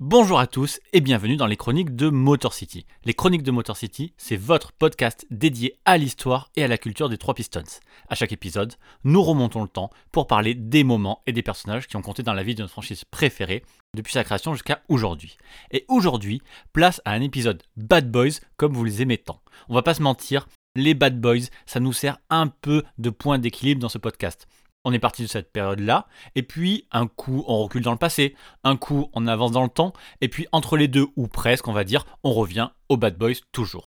bonjour 0.00 0.38
à 0.38 0.46
tous 0.46 0.80
et 0.92 1.00
bienvenue 1.00 1.36
dans 1.36 1.46
les 1.46 1.56
chroniques 1.56 1.96
de 1.96 2.08
Motor 2.08 2.54
City. 2.54 2.86
Les 3.04 3.14
chroniques 3.14 3.42
de 3.42 3.50
Motor 3.50 3.76
City, 3.76 4.12
c'est 4.16 4.36
votre 4.36 4.72
podcast 4.72 5.26
dédié 5.30 5.78
à 5.84 5.98
l'histoire 5.98 6.50
et 6.56 6.62
à 6.62 6.68
la 6.68 6.78
culture 6.78 7.08
des 7.08 7.18
trois 7.18 7.34
Pistons. 7.34 7.64
À 8.08 8.14
chaque 8.14 8.32
épisode, 8.32 8.74
nous 9.02 9.22
remontons 9.22 9.62
le 9.62 9.68
temps 9.68 9.90
pour 10.12 10.26
parler 10.26 10.54
des 10.54 10.84
moments 10.84 11.22
et 11.26 11.32
des 11.32 11.42
personnages 11.42 11.88
qui 11.88 11.96
ont 11.96 12.02
compté 12.02 12.22
dans 12.22 12.32
la 12.32 12.44
vie 12.44 12.54
de 12.54 12.62
notre 12.62 12.72
franchise 12.72 13.04
préférée 13.04 13.64
depuis 13.94 14.12
sa 14.12 14.24
création 14.24 14.54
jusqu'à 14.54 14.82
aujourd'hui. 14.88 15.36
Et 15.72 15.84
aujourd'hui, 15.88 16.42
place 16.72 17.02
à 17.04 17.12
un 17.12 17.20
épisode 17.20 17.62
Bad 17.76 18.10
Boys 18.10 18.40
comme 18.56 18.74
vous 18.74 18.84
les 18.84 19.02
aimez 19.02 19.18
tant. 19.18 19.42
On 19.68 19.74
va 19.74 19.82
pas 19.82 19.94
se 19.94 20.02
mentir, 20.02 20.46
les 20.76 20.94
Bad 20.94 21.20
Boys, 21.20 21.48
ça 21.66 21.80
nous 21.80 21.92
sert 21.92 22.18
un 22.30 22.46
peu 22.46 22.84
de 22.98 23.10
point 23.10 23.38
d'équilibre 23.38 23.80
dans 23.80 23.88
ce 23.88 23.98
podcast. 23.98 24.46
On 24.84 24.92
est 24.92 24.98
parti 24.98 25.22
de 25.22 25.26
cette 25.26 25.52
période-là, 25.52 26.06
et 26.34 26.42
puis 26.42 26.86
un 26.92 27.06
coup 27.06 27.44
on 27.46 27.62
recule 27.62 27.82
dans 27.82 27.92
le 27.92 27.98
passé, 27.98 28.34
un 28.64 28.76
coup 28.76 29.10
on 29.12 29.26
avance 29.26 29.52
dans 29.52 29.64
le 29.64 29.68
temps, 29.68 29.92
et 30.20 30.28
puis 30.28 30.46
entre 30.52 30.76
les 30.76 30.88
deux, 30.88 31.06
ou 31.16 31.26
presque 31.26 31.68
on 31.68 31.72
va 31.72 31.84
dire, 31.84 32.06
on 32.22 32.32
revient 32.32 32.70
aux 32.88 32.96
Bad 32.96 33.16
Boys 33.18 33.34
toujours. 33.52 33.84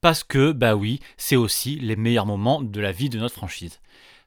Parce 0.00 0.22
que, 0.22 0.52
bah 0.52 0.76
oui, 0.76 1.00
c'est 1.16 1.36
aussi 1.36 1.76
les 1.76 1.96
meilleurs 1.96 2.26
moments 2.26 2.62
de 2.62 2.80
la 2.80 2.92
vie 2.92 3.10
de 3.10 3.18
notre 3.18 3.34
franchise. 3.34 3.80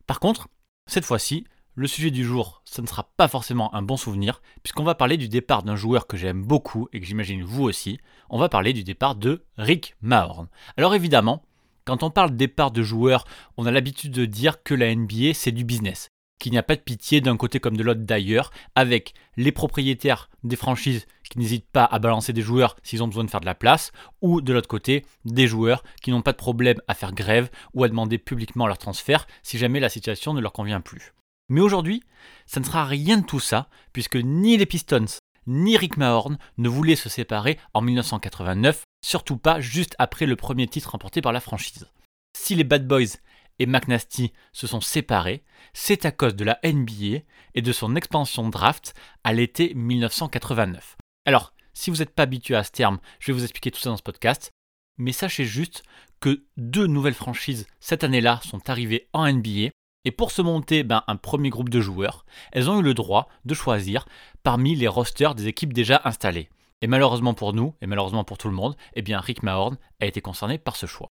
Par 0.06 0.20
contre, 0.20 0.50
cette 0.88 1.06
fois-ci, 1.06 1.46
le 1.76 1.88
sujet 1.88 2.12
du 2.12 2.26
jour, 2.26 2.62
ça 2.66 2.82
ne 2.82 2.88
sera 2.88 3.10
pas 3.16 3.30
forcément 3.30 3.74
un 3.74 3.82
bon 3.82 3.96
souvenir, 3.96 4.42
puisqu'on 4.62 4.84
va 4.84 4.96
parler 4.96 5.16
du 5.16 5.30
départ 5.30 5.64
d'un 5.64 5.78
joueur 5.78 6.06
que 6.06 6.18
j'aime 6.18 6.44
beaucoup 6.44 6.90
et 6.92 7.00
que 7.00 7.06
j'imagine 7.06 7.44
vous 7.44 7.64
aussi. 7.64 8.00
On 8.30 8.38
va 8.38 8.50
parler 8.50 8.74
du 8.74 8.84
départ 8.84 9.16
de 9.16 9.46
Rick 9.58 9.96
Mahorn. 10.02 10.50
Alors 10.76 10.94
évidemment, 10.94 11.44
quand 11.86 12.04
on 12.04 12.12
parle 12.12 12.36
départ 12.36 12.72
de 12.72 12.84
joueurs, 12.84 13.26
on 13.58 13.66
a 13.66 13.72
l'habitude 13.72 14.12
de 14.12 14.26
dire 14.26 14.64
que 14.64 14.74
la 14.74 14.94
NBA 14.96 15.34
c'est 15.34 15.52
du 15.52 15.64
business, 15.64 16.10
qu'il 16.40 16.52
n'y 16.52 16.58
a 16.58 16.64
pas 16.64 16.76
de 16.76 16.82
pitié 16.82 17.22
d'un 17.22 17.38
côté 17.38 17.60
comme 17.60 17.78
de 17.78 17.84
l'autre 17.84 18.02
d'ailleurs, 18.02 18.52
avec 18.76 19.14
les 19.38 19.52
propriétaires 19.52 20.30
des 20.44 20.56
franchises 20.56 21.06
qui 21.30 21.40
n'hésitent 21.40 21.70
pas 21.72 21.86
à 21.86 22.00
balancer 22.00 22.34
des 22.34 22.42
joueurs 22.42 22.76
s'ils 22.84 23.02
ont 23.04 23.08
besoin 23.08 23.24
de 23.24 23.30
faire 23.30 23.40
de 23.40 23.46
la 23.46 23.56
place, 23.56 23.92
ou 24.22 24.42
de 24.42 24.52
l'autre 24.52 24.68
côté, 24.68 25.06
des 25.24 25.48
joueurs 25.48 25.84
qui 26.02 26.12
n'ont 26.12 26.22
pas 26.22 26.34
de 26.34 26.38
problème 26.38 26.82
à 26.88 26.94
faire 26.94 27.14
grève 27.14 27.50
ou 27.74 27.84
à 27.84 27.88
demander 27.88 28.18
publiquement 28.18 28.68
leur 28.68 28.78
transfert 28.78 29.28
si 29.44 29.58
jamais 29.58 29.80
la 29.80 29.90
situation 29.90 30.34
ne 30.34 30.42
leur 30.42 30.52
convient 30.52 30.82
plus. 30.82 31.14
Mais 31.48 31.62
aujourd'hui, 31.62 32.04
ça 32.46 32.60
ne 32.60 32.66
sera 32.66 32.86
rien 32.86 33.18
de 33.18 33.26
tout 33.26 33.40
ça, 33.40 33.70
puisque 33.94 34.16
ni 34.16 34.58
les 34.58 34.66
Pistons, 34.66 35.06
ni 35.48 35.78
Rick 35.78 35.98
Mahorn 35.98 36.38
ne 36.58 36.70
voulaient 36.70 36.96
se 36.96 37.10
séparer 37.10 37.60
en 37.74 37.82
1989, 37.82 38.84
surtout 39.04 39.38
pas 39.38 39.60
juste 39.60 39.96
après 40.00 40.26
le 40.26 40.36
premier 40.36 40.68
titre 40.68 40.92
remporté 40.92 41.22
par 41.22 41.34
la 41.34 41.40
franchise. 41.40 41.88
Si 42.38 42.56
les 42.56 42.64
Bad 42.64 42.88
Boys 42.88 43.18
et 43.60 43.66
McNasty 43.66 44.34
se 44.54 44.68
sont 44.68 44.82
séparés, 44.82 45.44
c'est 45.74 46.06
à 46.06 46.12
cause 46.12 46.36
de 46.36 46.44
la 46.44 46.60
NBA 46.64 47.24
et 47.54 47.62
de 47.62 47.72
son 47.72 47.96
expansion 47.96 48.50
draft 48.50 48.94
à 49.24 49.34
l'été 49.34 49.74
1989. 49.76 50.98
Alors, 51.26 51.54
si 51.74 51.90
vous 51.90 51.98
n'êtes 51.98 52.16
pas 52.16 52.24
habitué 52.24 52.56
à 52.56 52.64
ce 52.64 52.72
terme, 52.72 53.00
je 53.20 53.28
vais 53.28 53.38
vous 53.38 53.44
expliquer 53.44 53.72
tout 53.72 53.80
ça 53.80 53.90
dans 53.90 53.98
ce 53.98 54.04
podcast, 54.04 54.52
mais 54.98 55.12
sachez 55.12 55.46
juste 55.46 55.84
que 56.20 56.46
deux 56.58 56.88
nouvelles 56.88 57.14
franchises 57.14 57.68
cette 57.80 58.04
année-là 58.04 58.40
sont 58.44 58.70
arrivées 58.70 59.08
en 59.14 59.32
NBA 59.32 59.70
et 60.06 60.12
pour 60.12 60.32
se 60.32 60.42
monter 60.42 60.84
ben, 60.84 61.04
un 61.08 61.16
premier 61.16 61.50
groupe 61.50 61.70
de 61.70 61.82
joueurs, 61.82 62.26
elles 62.52 62.70
ont 62.70 62.80
eu 62.80 62.84
le 62.84 62.94
droit 62.94 63.30
de 63.46 63.54
choisir 63.54 64.06
parmi 64.44 64.76
les 64.76 64.88
rosters 64.88 65.36
des 65.36 65.48
équipes 65.48 65.74
déjà 65.74 66.02
installées. 66.06 66.50
Et 66.82 66.88
malheureusement 66.88 67.34
pour 67.34 67.54
nous, 67.54 67.76
et 67.82 67.88
malheureusement 67.88 68.24
pour 68.24 68.38
tout 68.38 68.48
le 68.48 68.56
monde, 68.56 68.76
eh 68.96 69.02
bien 69.02 69.20
Rick 69.20 69.44
Mahorn 69.44 69.78
a 70.00 70.06
été 70.06 70.22
concerné 70.22 70.58
par 70.58 70.76
ce 70.76 70.88
choix. 70.88 71.10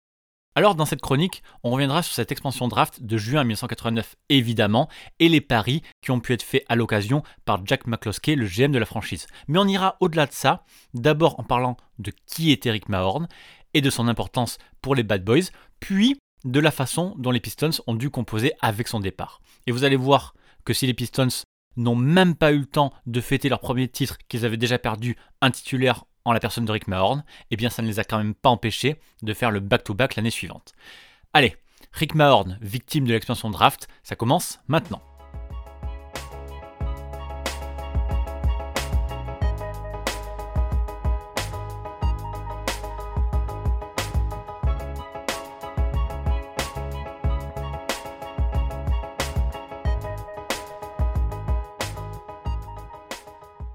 Alors 0.55 0.75
dans 0.75 0.85
cette 0.85 1.01
chronique, 1.01 1.43
on 1.63 1.71
reviendra 1.71 2.03
sur 2.03 2.13
cette 2.13 2.31
expansion 2.31 2.69
draft 2.69 3.03
de 3.03 3.17
juin 3.17 3.43
1989 3.43 4.17
évidemment, 4.29 4.89
et 5.19 5.29
les 5.29 5.41
paris 5.41 5.83
qui 6.03 6.11
ont 6.11 6.21
pu 6.21 6.35
être 6.35 6.43
faits 6.43 6.65
à 6.69 6.77
l'occasion 6.77 7.23
par 7.47 7.65
Jack 7.65 7.87
McCloskey, 7.87 8.35
le 8.35 8.47
GM 8.47 8.71
de 8.71 8.79
la 8.79 8.85
franchise. 8.85 9.29
Mais 9.49 9.59
on 9.59 9.67
ira 9.67 9.97
au-delà 10.01 10.27
de 10.27 10.33
ça, 10.33 10.65
d'abord 10.93 11.41
en 11.41 11.45
parlant 11.45 11.79
de 11.99 12.13
qui 12.27 12.51
était 12.51 12.71
Rick 12.71 12.89
Mahorn 12.91 13.29
et 13.73 13.81
de 13.81 13.89
son 13.89 14.09
importance 14.09 14.59
pour 14.83 14.95
les 14.95 15.05
Bad 15.05 15.25
Boys, 15.25 15.51
puis 15.81 16.19
de 16.45 16.61
la 16.61 16.71
façon 16.71 17.15
dont 17.19 17.31
les 17.31 17.41
Pistons 17.41 17.71
ont 17.87 17.95
dû 17.95 18.11
composer 18.11 18.53
avec 18.61 18.89
son 18.89 19.01
départ. 19.01 19.41
Et 19.67 19.73
vous 19.73 19.85
allez 19.85 19.97
voir 19.97 20.35
que 20.65 20.73
si 20.73 20.87
les 20.87 20.95
Pistons 20.95 21.29
n'ont 21.77 21.97
même 21.97 22.35
pas 22.35 22.53
eu 22.53 22.59
le 22.59 22.67
temps 22.67 22.93
de 23.07 23.21
fêter 23.21 23.49
leur 23.49 23.61
premier 23.61 23.89
titre 23.89 24.19
qu'ils 24.29 24.45
avaient 24.45 24.57
déjà 24.57 24.79
perdu 24.79 25.17
un 25.41 25.51
titulaire 25.51 26.05
en 26.25 26.33
la 26.33 26.41
personne 26.41 26.65
de 26.65 26.73
Rick 26.73 26.89
Mahorn, 26.89 27.25
eh 27.51 27.57
bien 27.57 27.71
ça 27.71 27.83
ne 27.83 27.89
les 27.89 27.99
a 27.99 28.05
quand 28.05 28.19
même 28.19 28.35
pas 28.35 28.51
empêchés 28.51 29.01
de 29.23 29.35
faire 29.35 29.51
le 29.51 29.61
back-to-back 29.61 30.17
l'année 30.17 30.31
suivante. 30.31 30.75
Allez, 31.33 31.57
Rick 31.93 32.15
Mahorn, 32.15 32.59
victime 32.61 33.07
de 33.07 33.13
l'expansion 33.13 33.51
draft, 33.51 33.89
ça 34.03 34.17
commence 34.17 34.61
maintenant. 34.69 35.03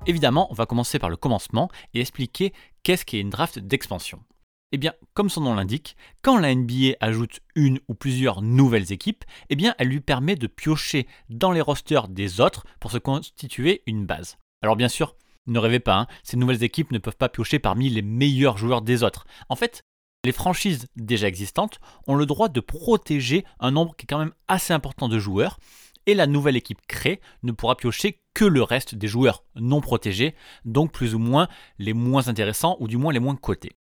Évidemment, 0.08 0.48
on 0.50 0.54
va 0.54 0.66
commencer 0.66 1.00
par 1.00 1.10
le 1.10 1.18
commencement 1.18 1.70
et 1.94 2.00
expliquer 2.00 2.54
qu'est-ce 2.84 3.04
qu'est 3.04 3.20
une 3.20 3.30
draft 3.30 3.60
d'expansion. 3.60 4.24
Eh 4.72 4.78
bien, 4.78 4.94
comme 5.14 5.30
son 5.30 5.42
nom 5.42 5.54
l'indique, 5.54 5.98
quand 6.22 6.38
la 6.38 6.56
NBA 6.56 6.96
ajoute 7.02 7.42
une 7.56 7.80
ou 7.90 7.94
plusieurs 7.94 8.42
nouvelles 8.42 8.94
équipes, 8.94 9.26
eh 9.50 9.58
bien, 9.58 9.76
elle 9.78 9.90
lui 9.90 10.00
permet 10.00 10.36
de 10.36 10.48
piocher 10.48 11.08
dans 11.30 11.52
les 11.52 11.60
rosters 11.60 12.08
des 12.08 12.40
autres 12.40 12.66
pour 12.80 12.92
se 12.92 12.98
constituer 12.98 13.84
une 13.86 14.06
base. 14.06 14.38
Alors 14.62 14.78
bien 14.78 14.88
sûr, 14.88 15.16
ne 15.46 15.60
rêvez 15.60 15.82
pas, 15.82 15.98
hein, 15.98 16.08
ces 16.24 16.38
nouvelles 16.38 16.64
équipes 16.64 16.92
ne 16.92 17.00
peuvent 17.00 17.18
pas 17.18 17.30
piocher 17.30 17.60
parmi 17.60 17.90
les 17.90 18.02
meilleurs 18.02 18.58
joueurs 18.58 18.82
des 18.82 19.04
autres. 19.04 19.26
En 19.50 19.58
fait, 19.58 19.84
les 20.24 20.32
franchises 20.32 20.88
déjà 20.96 21.28
existantes 21.28 21.80
ont 22.08 22.16
le 22.16 22.26
droit 22.26 22.50
de 22.50 22.60
protéger 22.60 23.46
un 23.60 23.72
nombre 23.72 23.96
qui 23.96 24.04
est 24.04 24.08
quand 24.08 24.20
même 24.20 24.34
assez 24.48 24.74
important 24.74 25.08
de 25.10 25.20
joueurs, 25.20 25.60
et 26.08 26.16
la 26.16 26.26
nouvelle 26.26 26.56
équipe 26.56 26.82
créée 26.88 27.22
ne 27.44 27.52
pourra 27.52 27.76
piocher 27.76 28.20
que 28.34 28.46
le 28.46 28.64
reste 28.64 28.96
des 28.96 29.08
joueurs 29.08 29.44
non 29.56 29.82
protégés, 29.82 30.34
donc 30.66 30.92
plus 30.92 31.14
ou 31.14 31.20
moins 31.20 31.48
les 31.78 31.94
moins 31.94 32.30
intéressants 32.30 32.78
ou 32.80 32.88
du 32.88 32.98
moins 32.98 33.14
les 33.14 33.20
moins 33.20 33.36
cotés. 33.36 33.74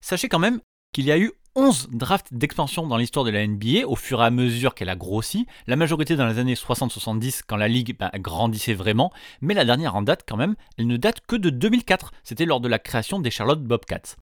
Sachez 0.00 0.28
quand 0.28 0.38
même 0.38 0.60
qu'il 0.92 1.04
y 1.04 1.12
a 1.12 1.18
eu 1.18 1.32
11 1.56 1.90
drafts 1.92 2.34
d'expansion 2.34 2.86
dans 2.86 2.96
l'histoire 2.96 3.24
de 3.24 3.30
la 3.30 3.46
NBA 3.46 3.86
au 3.86 3.94
fur 3.94 4.20
et 4.20 4.24
à 4.24 4.30
mesure 4.30 4.74
qu'elle 4.74 4.88
a 4.88 4.96
grossi, 4.96 5.46
la 5.66 5.76
majorité 5.76 6.16
dans 6.16 6.26
les 6.26 6.38
années 6.38 6.54
60-70 6.54 7.42
quand 7.46 7.56
la 7.56 7.68
ligue 7.68 7.96
ben, 7.96 8.10
grandissait 8.16 8.74
vraiment, 8.74 9.12
mais 9.40 9.54
la 9.54 9.64
dernière 9.64 9.94
en 9.94 10.02
date 10.02 10.24
quand 10.26 10.36
même, 10.36 10.56
elle 10.78 10.88
ne 10.88 10.96
date 10.96 11.20
que 11.26 11.36
de 11.36 11.50
2004, 11.50 12.12
c'était 12.24 12.44
lors 12.44 12.60
de 12.60 12.68
la 12.68 12.80
création 12.80 13.20
des 13.20 13.30
Charlotte 13.30 13.62
Bobcats. 13.62 14.16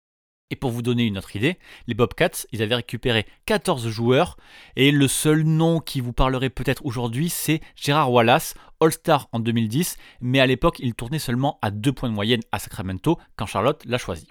Et 0.52 0.56
pour 0.58 0.70
vous 0.70 0.82
donner 0.82 1.06
une 1.06 1.18
autre 1.18 1.36
idée, 1.36 1.58
les 1.88 1.94
Bobcats, 1.94 2.46
ils 2.52 2.62
avaient 2.62 2.76
récupéré 2.76 3.26
14 3.46 3.88
joueurs 3.88 4.38
et 4.76 4.92
le 4.92 5.08
seul 5.08 5.44
nom 5.44 5.80
qui 5.80 6.02
vous 6.02 6.14
parlerait 6.14 6.50
peut-être 6.50 6.86
aujourd'hui, 6.86 7.30
c'est 7.30 7.62
Gérard 7.76 8.12
Wallace, 8.12 8.54
All-Star 8.82 9.30
en 9.32 9.40
2010, 9.40 9.98
mais 10.20 10.42
à 10.42 10.46
l'époque, 10.46 10.80
il 10.80 10.94
tournait 10.94 11.20
seulement 11.20 11.58
à 11.62 11.72
2 11.72 11.94
points 11.94 12.10
de 12.10 12.14
moyenne 12.14 12.42
à 12.52 12.60
Sacramento 12.60 13.18
quand 13.38 13.46
Charlotte 13.46 13.82
l'a 13.86 13.98
choisi. 13.98 14.28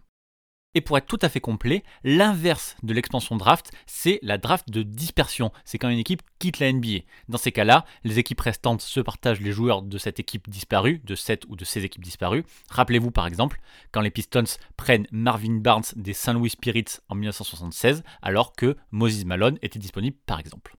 Et 0.75 0.81
pour 0.81 0.97
être 0.97 1.07
tout 1.07 1.19
à 1.23 1.29
fait 1.29 1.41
complet, 1.41 1.83
l'inverse 2.05 2.77
de 2.85 2.95
l'expansion 2.95 3.37
draft, 3.37 3.73
c'est 3.87 4.21
la 4.23 4.39
draft 4.39 4.71
de 4.71 4.85
dispersion. 4.85 5.51
C'est 5.65 5.79
quand 5.79 5.89
une 5.89 5.99
équipe 5.99 6.23
quitte 6.39 6.61
la 6.61 6.73
NBA. 6.73 7.01
Dans 7.29 7.39
ces 7.39 7.51
cas-là, 7.51 7.85
les 8.05 8.21
équipes 8.21 8.41
restantes 8.41 8.81
se 8.81 9.01
partagent 9.01 9.41
les 9.41 9.51
joueurs 9.51 9.83
de 9.83 9.99
cette 9.99 10.21
équipe 10.21 10.49
disparue, 10.49 11.01
de 11.05 11.17
cette 11.17 11.45
ou 11.49 11.57
de 11.57 11.65
ces 11.65 11.85
équipes 11.85 12.05
disparues. 12.05 12.45
Rappelez-vous 12.71 13.11
par 13.11 13.27
exemple, 13.27 13.61
quand 13.91 14.01
les 14.01 14.13
Pistons 14.13 14.45
prennent 14.77 15.09
Marvin 15.11 15.59
Barnes 15.59 15.83
des 15.97 16.13
St. 16.13 16.35
Louis 16.35 16.51
Spirits 16.51 16.99
en 17.09 17.17
1976, 17.17 18.05
alors 18.23 18.53
que 18.53 18.77
Moses 18.93 19.25
Malone 19.25 19.59
était 19.63 19.81
disponible 19.81 20.17
par 20.25 20.39
exemple. 20.39 20.77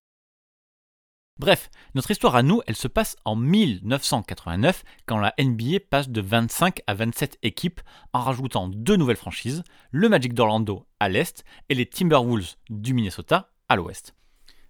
Bref, 1.42 1.72
notre 1.96 2.12
histoire 2.12 2.36
à 2.36 2.44
nous, 2.44 2.62
elle 2.68 2.76
se 2.76 2.88
passe 2.88 3.16
en 3.26 3.36
1989, 3.36 4.84
quand 5.08 5.18
la 5.18 5.34
NBA 5.40 5.80
passe 5.90 6.08
de 6.08 6.22
25 6.22 6.82
à 6.86 6.94
27 6.94 7.40
équipes 7.42 7.82
en 8.14 8.22
rajoutant 8.22 8.68
deux 8.68 8.96
nouvelles 8.96 9.16
franchises, 9.16 9.64
le 9.90 10.08
Magic 10.08 10.36
d'Orlando 10.36 10.86
à 11.00 11.10
l'est 11.10 11.44
et 11.70 11.74
les 11.74 11.88
Timberwolves 11.88 12.58
du 12.70 12.94
Minnesota 12.94 13.50
à 13.70 13.76
l'ouest. 13.76 14.14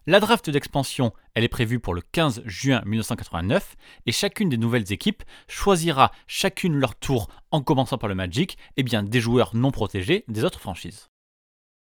La 0.08 0.22
draft 0.22 0.50
d'expansion, 0.50 1.12
elle 1.34 1.44
est 1.44 1.50
prévue 1.50 1.81
pour 1.81 1.94
le 1.94 2.02
15 2.10 2.44
juin 2.46 2.81
1989 2.86 3.75
et 4.06 4.14
chacune 4.14 4.48
des 4.48 4.56
nouvelles 4.57 4.94
équipes 4.94 5.24
choisira 5.50 6.14
chacune 6.25 6.80
leur 6.80 6.96
tour 6.96 7.28
en 7.52 7.62
commençant 7.62 7.98
par 7.98 8.07
le 8.07 8.16
Magic, 8.16 8.57
et 8.78 8.84
bien 8.84 9.04
des 9.04 9.19
joueurs 9.19 9.57
non 9.57 9.72
protégés 9.72 10.24
des 10.30 10.46
autres 10.46 10.62
franchises. 10.62 11.10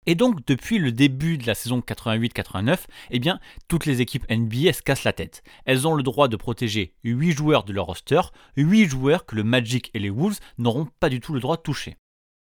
Et 0.10 0.16
donc, 0.16 0.44
depuis 0.48 0.80
le 0.80 0.92
début 0.92 1.38
de 1.38 1.46
la 1.46 1.54
saison 1.54 1.82
88-89, 1.82 2.80
eh 3.12 3.20
bien, 3.20 3.40
toutes 3.68 3.86
les 3.86 4.02
équipes 4.02 4.26
NBA 4.28 4.74
se 4.74 4.82
cassent 4.82 5.04
la 5.04 5.14
tête. 5.14 5.44
Elles 5.66 5.88
ont 5.88 5.94
le 5.94 6.02
droit 6.02 6.28
de 6.28 6.36
protéger 6.36 6.96
8 7.04 7.34
joueurs 7.34 7.64
de 7.64 7.74
leur 7.74 7.86
roster, 7.86 8.22
8 8.58 8.90
joueurs 8.90 9.28
que 9.28 9.36
le 9.36 9.44
Magic 9.44 9.92
et 9.94 10.00
les 10.00 10.10
Wolves 10.10 10.40
n'auront 10.58 10.88
pas 11.00 11.10
du 11.10 11.20
tout 11.20 11.36
le 11.36 11.40
droit 11.40 11.58
de 11.58 11.62
toucher. 11.62 11.96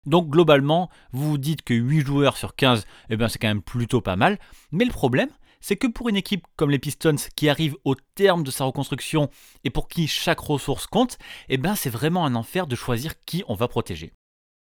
Donc, 0.05 0.29
globalement, 0.29 0.89
vous 1.11 1.31
vous 1.31 1.37
dites 1.37 1.61
que 1.61 1.73
8 1.73 2.05
joueurs 2.05 2.37
sur 2.37 2.55
15, 2.55 2.85
eh 3.09 3.17
bien, 3.17 3.27
c'est 3.27 3.37
quand 3.37 3.49
même 3.49 3.61
plutôt 3.61 3.99
pas 3.99 4.15
mal. 4.15 4.39
Mais 4.71 4.85
le 4.85 4.93
problème, 4.93 5.31
c'est 5.59 5.75
que 5.75 5.87
pour 5.87 6.07
une 6.07 6.15
équipe 6.15 6.47
comme 6.55 6.71
les 6.71 6.79
Pistons 6.79 7.17
qui 7.35 7.49
arrive 7.49 7.75
au 7.83 7.95
terme 8.15 8.45
de 8.45 8.51
sa 8.51 8.63
reconstruction 8.63 9.29
et 9.65 9.71
pour 9.71 9.89
qui 9.89 10.07
chaque 10.07 10.39
ressource 10.39 10.87
compte, 10.87 11.17
eh 11.49 11.57
bien, 11.57 11.75
c'est 11.75 11.89
vraiment 11.89 12.25
un 12.25 12.35
enfer 12.35 12.65
de 12.65 12.77
choisir 12.77 13.21
qui 13.25 13.43
on 13.49 13.55
va 13.55 13.67
protéger. 13.67 14.13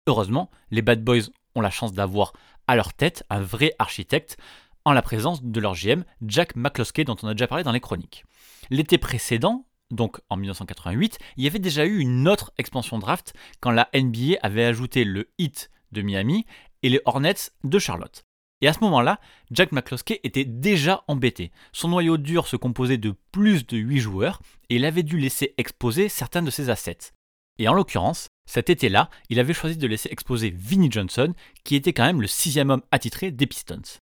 Heureusement, 0.07 0.49
les 0.71 0.81
Bad 0.81 1.03
Boys 1.03 1.29
la 1.61 1.69
chance 1.69 1.93
d'avoir 1.93 2.33
à 2.67 2.75
leur 2.75 2.93
tête 2.93 3.23
un 3.29 3.41
vrai 3.41 3.73
architecte 3.79 4.37
en 4.85 4.93
la 4.93 5.01
présence 5.01 5.43
de 5.43 5.59
leur 5.59 5.73
GM 5.73 6.03
Jack 6.25 6.55
McCloskey 6.55 7.03
dont 7.03 7.17
on 7.21 7.27
a 7.27 7.33
déjà 7.33 7.47
parlé 7.47 7.63
dans 7.63 7.71
les 7.71 7.79
chroniques. 7.79 8.23
L'été 8.69 8.97
précédent, 8.97 9.65
donc 9.91 10.19
en 10.29 10.37
1988, 10.37 11.17
il 11.37 11.43
y 11.43 11.47
avait 11.47 11.59
déjà 11.59 11.85
eu 11.85 11.99
une 11.99 12.27
autre 12.27 12.51
expansion 12.57 12.99
draft 12.99 13.33
quand 13.59 13.71
la 13.71 13.89
NBA 13.93 14.37
avait 14.41 14.65
ajouté 14.65 15.03
le 15.03 15.29
Heat 15.37 15.71
de 15.91 16.01
Miami 16.01 16.45
et 16.83 16.89
les 16.89 17.01
Hornets 17.05 17.51
de 17.63 17.79
Charlotte. 17.79 18.23
Et 18.61 18.67
à 18.67 18.73
ce 18.73 18.79
moment-là, 18.81 19.19
Jack 19.51 19.71
McCloskey 19.71 20.19
était 20.23 20.45
déjà 20.45 21.03
embêté. 21.07 21.51
Son 21.73 21.89
noyau 21.89 22.17
dur 22.17 22.47
se 22.47 22.55
composait 22.55 22.97
de 22.97 23.13
plus 23.31 23.67
de 23.67 23.77
8 23.77 23.99
joueurs 23.99 24.41
et 24.69 24.77
il 24.77 24.85
avait 24.85 25.03
dû 25.03 25.17
laisser 25.17 25.53
exposer 25.57 26.09
certains 26.09 26.41
de 26.41 26.49
ses 26.49 26.69
assets. 26.69 27.11
Et 27.59 27.67
en 27.67 27.73
l'occurrence, 27.73 28.29
cet 28.47 28.71
été-là, 28.71 29.11
il 29.29 29.39
avait 29.39 29.53
choisi 29.53 29.77
de 29.77 29.87
laisser 29.87 30.09
exposer 30.11 30.49
Vinnie 30.49 30.91
Johnson, 30.91 31.33
qui 31.63 31.75
était 31.75 31.93
quand 31.93 32.05
même 32.05 32.21
le 32.21 32.27
sixième 32.27 32.71
homme 32.71 32.81
attitré 32.91 33.29
des 33.29 33.45
Pistons. 33.45 33.99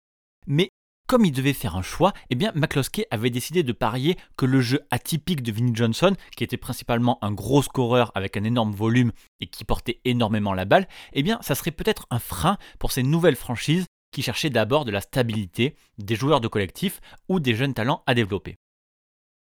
Mais 0.48 0.70
comme 1.08 1.26
il 1.26 1.32
devait 1.32 1.54
faire 1.54 1.76
un 1.76 1.82
choix, 1.82 2.14
eh 2.30 2.36
bien 2.36 2.54
avait 3.12 3.30
décidé 3.30 3.64
de 3.64 3.72
parier 3.74 4.18
que 4.38 4.46
le 4.46 4.62
jeu 4.62 4.80
atypique 4.92 5.44
de 5.44 5.52
Vinnie 5.52 5.76
Johnson, 5.76 6.16
qui 6.36 6.44
était 6.44 6.58
principalement 6.58 7.24
un 7.24 7.32
gros 7.32 7.62
scoreur 7.62 8.12
avec 8.16 8.36
un 8.36 8.44
énorme 8.44 8.72
volume 8.72 9.12
et 9.40 9.48
qui 9.48 9.64
portait 9.64 10.00
énormément 10.06 10.54
la 10.54 10.66
balle, 10.66 10.88
eh 11.14 11.22
bien 11.22 11.38
ça 11.42 11.54
serait 11.54 11.72
peut-être 11.72 12.08
un 12.10 12.20
frein 12.20 12.58
pour 12.80 12.92
ces 12.92 13.04
nouvelles 13.04 13.36
franchises 13.36 13.86
qui 14.12 14.22
cherchaient 14.22 14.50
d'abord 14.50 14.86
de 14.86 14.92
la 14.92 15.02
stabilité, 15.02 15.76
des 15.98 16.16
joueurs 16.16 16.42
de 16.42 16.48
collectif 16.48 17.00
ou 17.30 17.40
des 17.40 17.56
jeunes 17.56 17.74
talents 17.74 18.04
à 18.08 18.14
développer. 18.14 18.56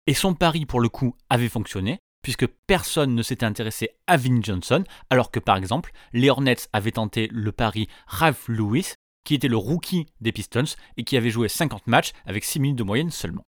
Et 0.07 0.15
son 0.15 0.35
pari 0.35 0.67
pour 0.67 0.81
le 0.81 0.89
coup 0.89 1.17
avait 1.29 1.49
fonctionné, 1.49 1.99
puisque 2.27 2.49
personne 2.67 3.15
ne 3.15 3.23
s'était 3.23 3.47
intéressé 3.47 3.91
à 4.09 4.17
Vin 4.17 4.41
Johnson, 4.43 4.83
alors 5.11 5.31
que 5.31 5.39
par 5.39 5.57
exemple, 5.57 5.93
les 6.13 6.29
Hornets 6.29 6.57
avaient 6.73 6.91
tenté 6.91 7.29
le 7.31 7.53
pari 7.53 7.87
Ralph 8.09 8.49
Lewis, 8.49 8.95
qui 9.23 9.37
était 9.37 9.47
le 9.47 9.57
rookie 9.57 10.07
des 10.21 10.33
Pistons 10.33 10.75
et 10.97 11.05
qui 11.05 11.17
avait 11.17 11.31
joué 11.31 11.49
50 11.49 11.87
matchs 11.87 12.11
avec 12.25 12.45
6 12.45 12.59
minutes 12.59 12.79
de 12.79 12.83
moyenne 12.83 13.13
seulement. 13.13 13.45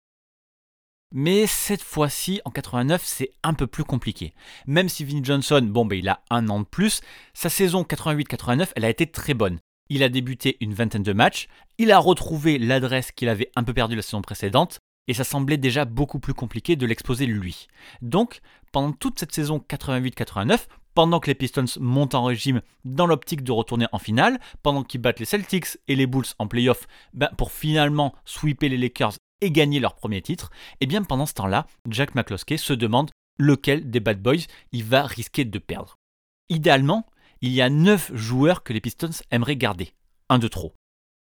Mais 1.12 1.46
cette 1.46 1.82
fois-ci, 1.82 2.40
en 2.46 2.50
89, 2.50 3.02
c'est 3.04 3.32
un 3.42 3.52
peu 3.52 3.66
plus 3.66 3.84
compliqué. 3.84 4.32
Même 4.66 4.88
si 4.88 5.04
Vin 5.04 5.22
Johnson, 5.22 5.60
bon, 5.62 5.84
ben, 5.84 5.98
il 5.98 6.08
a 6.08 6.22
un 6.30 6.48
an 6.48 6.60
de 6.60 6.64
plus, 6.64 7.02
sa 7.34 7.50
saison 7.50 7.82
88-89, 7.82 8.70
elle 8.74 8.86
a 8.86 8.88
été 8.88 9.06
très 9.06 9.34
bonne. 9.34 9.58
Il 9.90 10.02
a 10.02 10.08
débuté 10.08 10.56
une 10.62 10.72
vingtaine 10.72 11.02
de 11.02 11.12
matchs, 11.12 11.46
il 11.76 11.92
a 11.92 11.98
retrouvé 11.98 12.58
l'adresse 12.58 13.12
qu'il 13.12 13.28
avait 13.28 13.50
un 13.54 13.64
peu 13.64 13.74
perdue 13.74 13.96
la 13.96 14.00
saison 14.00 14.22
précédente, 14.22 14.78
et 15.08 15.14
ça 15.14 15.24
semblait 15.24 15.56
déjà 15.56 15.84
beaucoup 15.84 16.18
plus 16.18 16.34
compliqué 16.34 16.76
de 16.76 16.86
l'exposer 16.86 17.26
lui. 17.26 17.66
Donc, 18.00 18.40
pendant 18.70 18.92
toute 18.92 19.18
cette 19.18 19.32
saison 19.32 19.64
88-89, 19.68 20.66
pendant 20.94 21.20
que 21.20 21.28
les 21.28 21.34
Pistons 21.34 21.64
montent 21.80 22.14
en 22.14 22.24
régime 22.24 22.60
dans 22.84 23.06
l'optique 23.06 23.42
de 23.42 23.52
retourner 23.52 23.86
en 23.92 23.98
finale, 23.98 24.38
pendant 24.62 24.84
qu'ils 24.84 25.00
battent 25.00 25.20
les 25.20 25.26
Celtics 25.26 25.78
et 25.88 25.96
les 25.96 26.06
Bulls 26.06 26.26
en 26.38 26.46
playoff 26.46 26.86
ben, 27.14 27.30
pour 27.36 27.52
finalement 27.52 28.14
sweeper 28.24 28.68
les 28.68 28.76
Lakers 28.76 29.14
et 29.40 29.50
gagner 29.50 29.80
leur 29.80 29.94
premier 29.94 30.22
titre, 30.22 30.50
et 30.74 30.84
eh 30.84 30.86
bien 30.86 31.02
pendant 31.02 31.26
ce 31.26 31.34
temps-là, 31.34 31.66
Jack 31.88 32.14
McCloskey 32.14 32.58
se 32.58 32.72
demande 32.72 33.10
lequel 33.38 33.90
des 33.90 34.00
Bad 34.00 34.20
Boys 34.22 34.46
il 34.72 34.84
va 34.84 35.04
risquer 35.04 35.44
de 35.44 35.58
perdre. 35.58 35.96
Idéalement, 36.48 37.06
il 37.40 37.50
y 37.52 37.62
a 37.62 37.70
9 37.70 38.12
joueurs 38.14 38.62
que 38.62 38.72
les 38.72 38.80
Pistons 38.80 39.10
aimeraient 39.30 39.56
garder, 39.56 39.94
un 40.28 40.38
de 40.38 40.48
trop. 40.48 40.74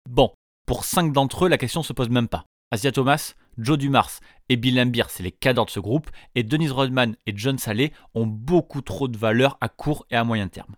Bon, 0.10 0.32
pour 0.66 0.86
5 0.86 1.14
d'entre 1.14 1.46
eux, 1.46 1.50
la 1.50 1.58
question 1.58 1.84
se 1.84 1.94
pose 1.94 2.10
même 2.10 2.28
pas. 2.28 2.46
Asia 2.72 2.92
Thomas, 2.92 3.34
Joe 3.60 3.78
Dumars 3.78 4.22
et 4.48 4.56
Bill 4.56 4.76
Lambier, 4.76 5.04
c'est 5.10 5.24
les 5.24 5.32
cadres 5.32 5.66
de 5.66 5.70
ce 5.70 5.82
groupe, 5.82 6.10
et 6.34 6.44
Denise 6.44 6.72
Rodman 6.72 7.16
et 7.26 7.34
John 7.36 7.58
Saleh 7.58 7.92
ont 8.16 8.26
beaucoup 8.26 8.82
trop 8.82 9.08
de 9.08 9.18
valeur 9.18 9.58
à 9.60 9.68
court 9.68 10.06
et 10.10 10.16
à 10.16 10.24
moyen 10.24 10.48
terme. 10.48 10.76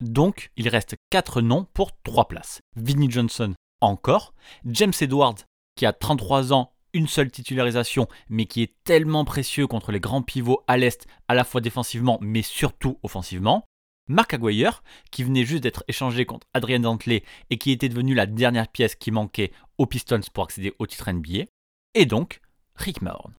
Donc, 0.00 0.52
il 0.56 0.68
reste 0.68 0.96
4 1.10 1.40
noms 1.40 1.66
pour 1.72 1.98
3 2.02 2.28
places. 2.28 2.60
Vinnie 2.76 3.10
Johnson 3.10 3.54
encore, 3.80 4.34
James 4.66 4.92
Edwards, 5.00 5.36
qui 5.76 5.86
a 5.86 5.92
33 5.92 6.52
ans, 6.52 6.72
une 6.92 7.08
seule 7.08 7.30
titularisation, 7.30 8.06
mais 8.28 8.46
qui 8.46 8.62
est 8.62 8.74
tellement 8.84 9.24
précieux 9.24 9.66
contre 9.66 9.92
les 9.92 10.00
grands 10.00 10.22
pivots 10.22 10.62
à 10.66 10.76
l'Est, 10.76 11.06
à 11.28 11.34
la 11.34 11.44
fois 11.44 11.60
défensivement, 11.60 12.18
mais 12.20 12.42
surtout 12.42 12.98
offensivement. 13.02 13.64
Mark 14.08 14.34
Aguirre, 14.34 14.82
qui 15.10 15.22
venait 15.22 15.44
juste 15.44 15.62
d'être 15.62 15.84
échangé 15.86 16.26
contre 16.26 16.46
Adrian 16.54 16.80
Dantley 16.80 17.22
et 17.50 17.58
qui 17.58 17.70
était 17.72 17.90
devenu 17.90 18.14
la 18.14 18.26
dernière 18.26 18.68
pièce 18.68 18.94
qui 18.94 19.10
manquait 19.10 19.52
aux 19.76 19.86
Pistons 19.86 20.20
pour 20.32 20.44
accéder 20.44 20.74
au 20.78 20.86
titre 20.86 21.10
NBA 21.10 21.44
et 21.94 22.06
donc 22.06 22.40
Rick 22.74 23.02
Mahorn. 23.02 23.32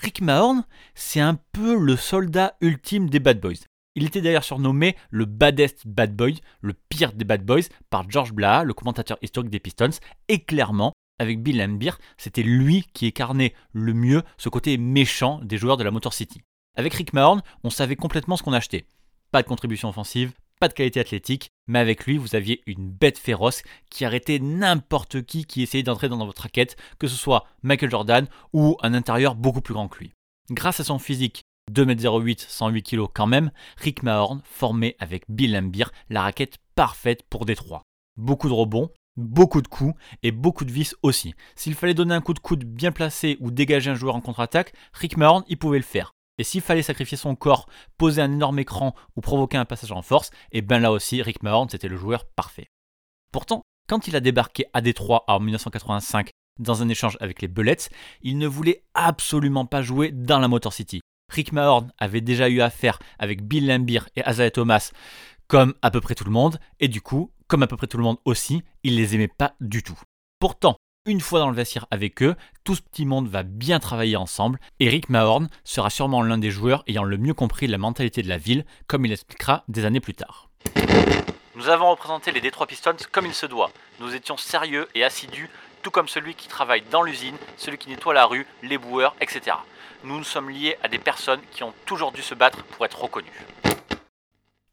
Rick 0.00 0.20
Mahorn, 0.20 0.64
c'est 0.94 1.20
un 1.20 1.38
peu 1.52 1.76
le 1.76 1.96
soldat 1.96 2.56
ultime 2.60 3.08
des 3.08 3.20
Bad 3.20 3.40
Boys. 3.40 3.64
Il 3.94 4.04
était 4.04 4.22
d'ailleurs 4.22 4.44
surnommé 4.44 4.96
le 5.10 5.26
baddest 5.26 5.86
bad 5.86 6.16
boy, 6.16 6.40
le 6.62 6.72
pire 6.72 7.12
des 7.12 7.24
bad 7.24 7.44
boys, 7.44 7.68
par 7.90 8.08
George 8.10 8.32
Blaha, 8.32 8.64
le 8.64 8.72
commentateur 8.72 9.18
historique 9.20 9.50
des 9.50 9.60
Pistons, 9.60 9.90
et 10.28 10.42
clairement, 10.44 10.92
avec 11.18 11.42
Bill 11.42 11.58
Lambier, 11.58 11.92
c'était 12.16 12.42
lui 12.42 12.86
qui 12.94 13.06
incarnait 13.06 13.54
le 13.72 13.92
mieux 13.92 14.22
ce 14.38 14.48
côté 14.48 14.78
méchant 14.78 15.40
des 15.42 15.58
joueurs 15.58 15.76
de 15.76 15.84
la 15.84 15.90
Motor 15.90 16.14
City. 16.14 16.40
Avec 16.74 16.94
Rick 16.94 17.12
Mahorn, 17.12 17.42
on 17.64 17.70
savait 17.70 17.96
complètement 17.96 18.36
ce 18.36 18.42
qu'on 18.42 18.54
achetait. 18.54 18.86
Pas 19.30 19.42
de 19.42 19.48
contribution 19.48 19.90
offensive, 19.90 20.32
de 20.68 20.74
qualité 20.74 21.00
athlétique, 21.00 21.50
mais 21.66 21.78
avec 21.78 22.06
lui, 22.06 22.16
vous 22.16 22.34
aviez 22.34 22.62
une 22.66 22.90
bête 22.90 23.18
féroce 23.18 23.62
qui 23.90 24.04
arrêtait 24.04 24.38
n'importe 24.38 25.22
qui 25.22 25.44
qui 25.44 25.62
essayait 25.62 25.82
d'entrer 25.82 26.08
dans 26.08 26.24
votre 26.24 26.42
raquette, 26.42 26.76
que 26.98 27.06
ce 27.06 27.16
soit 27.16 27.46
Michael 27.62 27.90
Jordan 27.90 28.26
ou 28.52 28.76
un 28.82 28.94
intérieur 28.94 29.34
beaucoup 29.34 29.60
plus 29.60 29.74
grand 29.74 29.88
que 29.88 29.98
lui. 29.98 30.12
Grâce 30.50 30.80
à 30.80 30.84
son 30.84 30.98
physique, 30.98 31.42
2m08, 31.70 32.44
108 32.48 32.82
kg 32.82 33.06
quand 33.12 33.26
même, 33.26 33.50
Rick 33.76 34.02
Mahorn 34.02 34.42
formait 34.44 34.96
avec 34.98 35.24
Bill 35.28 35.52
Lambier 35.52 35.86
la 36.10 36.22
raquette 36.22 36.58
parfaite 36.74 37.22
pour 37.28 37.46
Détroit. 37.46 37.82
Beaucoup 38.16 38.48
de 38.48 38.54
rebonds, 38.54 38.90
beaucoup 39.16 39.62
de 39.62 39.68
coups 39.68 39.94
et 40.22 40.32
beaucoup 40.32 40.64
de 40.64 40.72
vis 40.72 40.94
aussi. 41.02 41.34
S'il 41.54 41.74
fallait 41.74 41.94
donner 41.94 42.14
un 42.14 42.20
coup 42.20 42.34
de 42.34 42.40
coude 42.40 42.64
bien 42.64 42.92
placé 42.92 43.36
ou 43.40 43.50
dégager 43.50 43.90
un 43.90 43.94
joueur 43.94 44.16
en 44.16 44.20
contre-attaque, 44.20 44.72
Rick 44.92 45.16
Mahorn, 45.16 45.44
il 45.48 45.58
pouvait 45.58 45.78
le 45.78 45.84
faire. 45.84 46.12
Et 46.38 46.44
s'il 46.44 46.60
fallait 46.60 46.82
sacrifier 46.82 47.16
son 47.16 47.34
corps, 47.34 47.68
poser 47.98 48.22
un 48.22 48.32
énorme 48.32 48.58
écran 48.58 48.94
ou 49.16 49.20
provoquer 49.20 49.58
un 49.58 49.64
passage 49.64 49.92
en 49.92 50.02
force, 50.02 50.30
et 50.50 50.58
eh 50.58 50.62
ben 50.62 50.78
là 50.78 50.92
aussi, 50.92 51.22
Rick 51.22 51.42
Mahorn, 51.42 51.68
c'était 51.68 51.88
le 51.88 51.96
joueur 51.96 52.24
parfait. 52.24 52.68
Pourtant, 53.32 53.62
quand 53.88 54.08
il 54.08 54.16
a 54.16 54.20
débarqué 54.20 54.66
à 54.72 54.80
Détroit 54.80 55.24
en 55.28 55.40
1985 55.40 56.30
dans 56.58 56.82
un 56.82 56.88
échange 56.88 57.16
avec 57.20 57.42
les 57.42 57.48
Bullets, 57.48 57.88
il 58.22 58.38
ne 58.38 58.46
voulait 58.46 58.84
absolument 58.94 59.66
pas 59.66 59.82
jouer 59.82 60.10
dans 60.12 60.38
la 60.38 60.48
Motor 60.48 60.72
City. 60.72 61.00
Rick 61.30 61.52
Mahorn 61.52 61.92
avait 61.98 62.20
déjà 62.20 62.48
eu 62.48 62.60
affaire 62.60 62.98
avec 63.18 63.42
Bill 63.42 63.66
Lambier 63.66 64.00
et 64.16 64.22
Isaiah 64.28 64.50
Thomas, 64.50 64.92
comme 65.48 65.74
à 65.82 65.90
peu 65.90 66.00
près 66.00 66.14
tout 66.14 66.24
le 66.24 66.30
monde, 66.30 66.58
et 66.80 66.88
du 66.88 67.00
coup, 67.00 67.32
comme 67.46 67.62
à 67.62 67.66
peu 67.66 67.76
près 67.76 67.86
tout 67.86 67.98
le 67.98 68.04
monde 68.04 68.18
aussi, 68.24 68.62
il 68.82 68.96
les 68.96 69.14
aimait 69.14 69.28
pas 69.28 69.54
du 69.60 69.82
tout. 69.82 69.98
Pourtant, 70.38 70.76
une 71.04 71.20
fois 71.20 71.40
dans 71.40 71.50
le 71.50 71.56
vestiaire 71.56 71.86
avec 71.90 72.22
eux, 72.22 72.36
tout 72.64 72.76
ce 72.76 72.82
petit 72.82 73.04
monde 73.04 73.28
va 73.28 73.42
bien 73.42 73.80
travailler 73.80 74.16
ensemble. 74.16 74.60
Eric 74.78 75.08
Mahorn 75.08 75.48
sera 75.64 75.90
sûrement 75.90 76.22
l'un 76.22 76.38
des 76.38 76.50
joueurs 76.50 76.84
ayant 76.86 77.02
le 77.02 77.18
mieux 77.18 77.34
compris 77.34 77.66
la 77.66 77.78
mentalité 77.78 78.22
de 78.22 78.28
la 78.28 78.38
ville, 78.38 78.64
comme 78.86 79.04
il 79.04 79.12
expliquera 79.12 79.64
des 79.68 79.84
années 79.84 80.00
plus 80.00 80.14
tard. 80.14 80.48
Nous 81.56 81.68
avons 81.68 81.90
représenté 81.90 82.30
les 82.30 82.40
Detroit 82.40 82.66
Pistons 82.66 82.96
comme 83.10 83.26
il 83.26 83.34
se 83.34 83.46
doit. 83.46 83.70
Nous 84.00 84.14
étions 84.14 84.36
sérieux 84.36 84.88
et 84.94 85.04
assidus, 85.04 85.50
tout 85.82 85.90
comme 85.90 86.08
celui 86.08 86.34
qui 86.34 86.48
travaille 86.48 86.82
dans 86.90 87.02
l'usine, 87.02 87.36
celui 87.56 87.78
qui 87.78 87.90
nettoie 87.90 88.14
la 88.14 88.26
rue, 88.26 88.46
les 88.62 88.78
boueurs, 88.78 89.16
etc. 89.20 89.56
Nous 90.04 90.16
nous 90.16 90.24
sommes 90.24 90.50
liés 90.50 90.76
à 90.82 90.88
des 90.88 90.98
personnes 90.98 91.40
qui 91.50 91.64
ont 91.64 91.74
toujours 91.84 92.12
dû 92.12 92.22
se 92.22 92.34
battre 92.34 92.62
pour 92.64 92.84
être 92.84 93.00
reconnus. 93.00 93.32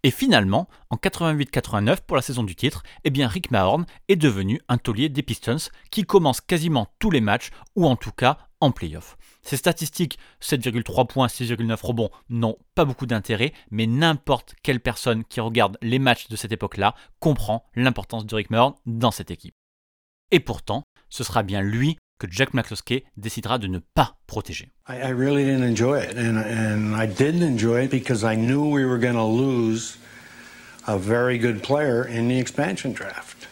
Et 0.04 0.12
finalement, 0.12 0.70
en 0.90 0.96
88-89 0.96 2.00
pour 2.08 2.16
la 2.16 2.22
saison 2.22 2.44
du 2.44 2.56
titre, 2.56 2.84
eh 3.04 3.10
bien 3.10 3.28
Rick 3.28 3.52
Mahorn 3.52 3.86
est 4.08 4.16
devenu 4.16 4.62
un 4.70 4.78
taulier 4.78 5.10
des 5.10 5.24
Pistons 5.24 5.70
qui 5.92 6.04
commence 6.04 6.40
quasiment 6.40 6.88
tous 7.00 7.12
les 7.12 7.20
matchs 7.20 7.50
ou 7.76 7.86
en 7.86 7.98
tout 7.98 8.14
cas 8.14 8.38
en 8.62 8.72
playoff. 8.72 9.18
Ces 9.42 9.58
statistiques, 9.58 10.18
7,3 10.42 11.08
points, 11.08 11.28
6,9 11.28 11.86
rebonds, 11.86 12.12
n'ont 12.30 12.58
pas 12.76 12.86
beaucoup 12.86 13.06
d'intérêt, 13.06 13.54
mais 13.72 13.88
n'importe 13.88 14.56
quelle 14.64 14.80
personne 14.80 15.26
qui 15.26 15.42
regarde 15.42 15.78
les 15.82 16.00
matchs 16.00 16.30
de 16.30 16.36
cette 16.36 16.52
époque-là 16.52 16.96
comprend 17.20 17.66
l'importance 17.76 18.26
de 18.26 18.36
Rick 18.36 18.52
Mahorn 18.52 18.76
dans 18.86 19.12
cette 19.12 19.32
équipe. 19.32 19.56
Et 20.32 20.40
pourtant, 20.40 20.84
ce 21.10 21.24
sera 21.24 21.44
bien 21.44 21.62
lui 21.62 21.98
que 22.20 22.28
Jack 22.30 22.54
McCloskey 22.54 23.06
décidera 23.18 23.58
de 23.58 23.68
ne 23.68 23.80
pas 23.80 24.18
protéger. 24.28 24.72
I, 24.88 25.10
really 25.10 25.46
didn't 25.46 25.64
enjoy 25.64 26.00
it, 26.00 26.18
and 26.18 26.38
and 26.38 26.96
I 26.96 27.06
didn't 27.06 27.44
enjoy 27.44 27.86
it 27.86 27.92
because 27.92 28.24
I 28.24 28.36
knew 28.36 28.70
we 28.70 28.86
were 28.86 28.98
going 28.98 29.16
to 29.16 29.24
lose 29.24 29.98
a 30.86 30.98
very 30.98 31.38
good 31.38 31.64
player 31.64 32.04
in 32.04 32.28
the 32.28 32.38
expansion 32.38 32.92
draft, 32.94 33.48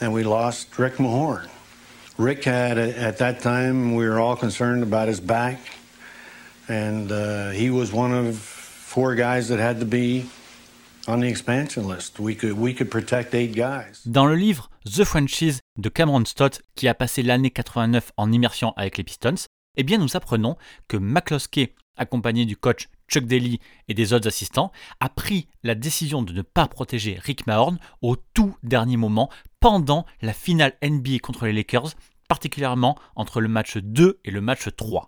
and 0.00 0.12
we 0.12 0.24
lost 0.24 0.78
Rick 0.78 0.98
Mahorn. 0.98 1.48
Rick 2.16 2.44
had 2.44 2.78
at 2.78 3.18
that 3.18 3.40
time 3.40 3.94
we 3.94 4.08
were 4.08 4.18
all 4.18 4.36
concerned 4.36 4.82
about 4.82 5.08
his 5.08 5.20
back, 5.20 5.60
and 6.68 7.12
uh, 7.12 7.50
he 7.50 7.68
was 7.68 7.92
one 7.92 8.12
of 8.12 8.38
four 8.38 9.14
guys 9.14 9.48
that 9.48 9.58
had 9.58 9.80
to 9.80 9.86
be 9.86 10.24
Dans 14.06 14.26
le 14.26 14.34
livre 14.34 14.70
The 14.84 15.04
Franchise 15.04 15.60
de 15.78 15.88
Cameron 15.88 16.24
Stott, 16.24 16.62
qui 16.74 16.88
a 16.88 16.94
passé 16.94 17.22
l'année 17.22 17.50
89 17.50 18.10
en 18.16 18.32
immersion 18.32 18.72
avec 18.76 18.98
les 18.98 19.04
Pistons, 19.04 19.46
eh 19.76 19.84
bien 19.84 19.98
nous 19.98 20.16
apprenons 20.16 20.56
que 20.88 20.96
McCloskey, 20.96 21.74
accompagné 21.96 22.44
du 22.44 22.56
coach 22.56 22.88
Chuck 23.08 23.24
Daly 23.24 23.60
et 23.86 23.94
des 23.94 24.14
autres 24.14 24.26
assistants, 24.26 24.72
a 24.98 25.08
pris 25.08 25.46
la 25.62 25.76
décision 25.76 26.22
de 26.22 26.32
ne 26.32 26.42
pas 26.42 26.66
protéger 26.66 27.20
Rick 27.22 27.46
Mahorn 27.46 27.78
au 28.02 28.16
tout 28.16 28.56
dernier 28.64 28.96
moment 28.96 29.30
pendant 29.60 30.06
la 30.22 30.32
finale 30.32 30.76
NBA 30.82 31.20
contre 31.22 31.46
les 31.46 31.52
Lakers, 31.52 31.92
particulièrement 32.28 32.98
entre 33.14 33.40
le 33.40 33.46
match 33.46 33.76
2 33.76 34.18
et 34.24 34.30
le 34.32 34.40
match 34.40 34.68
3. 34.76 35.06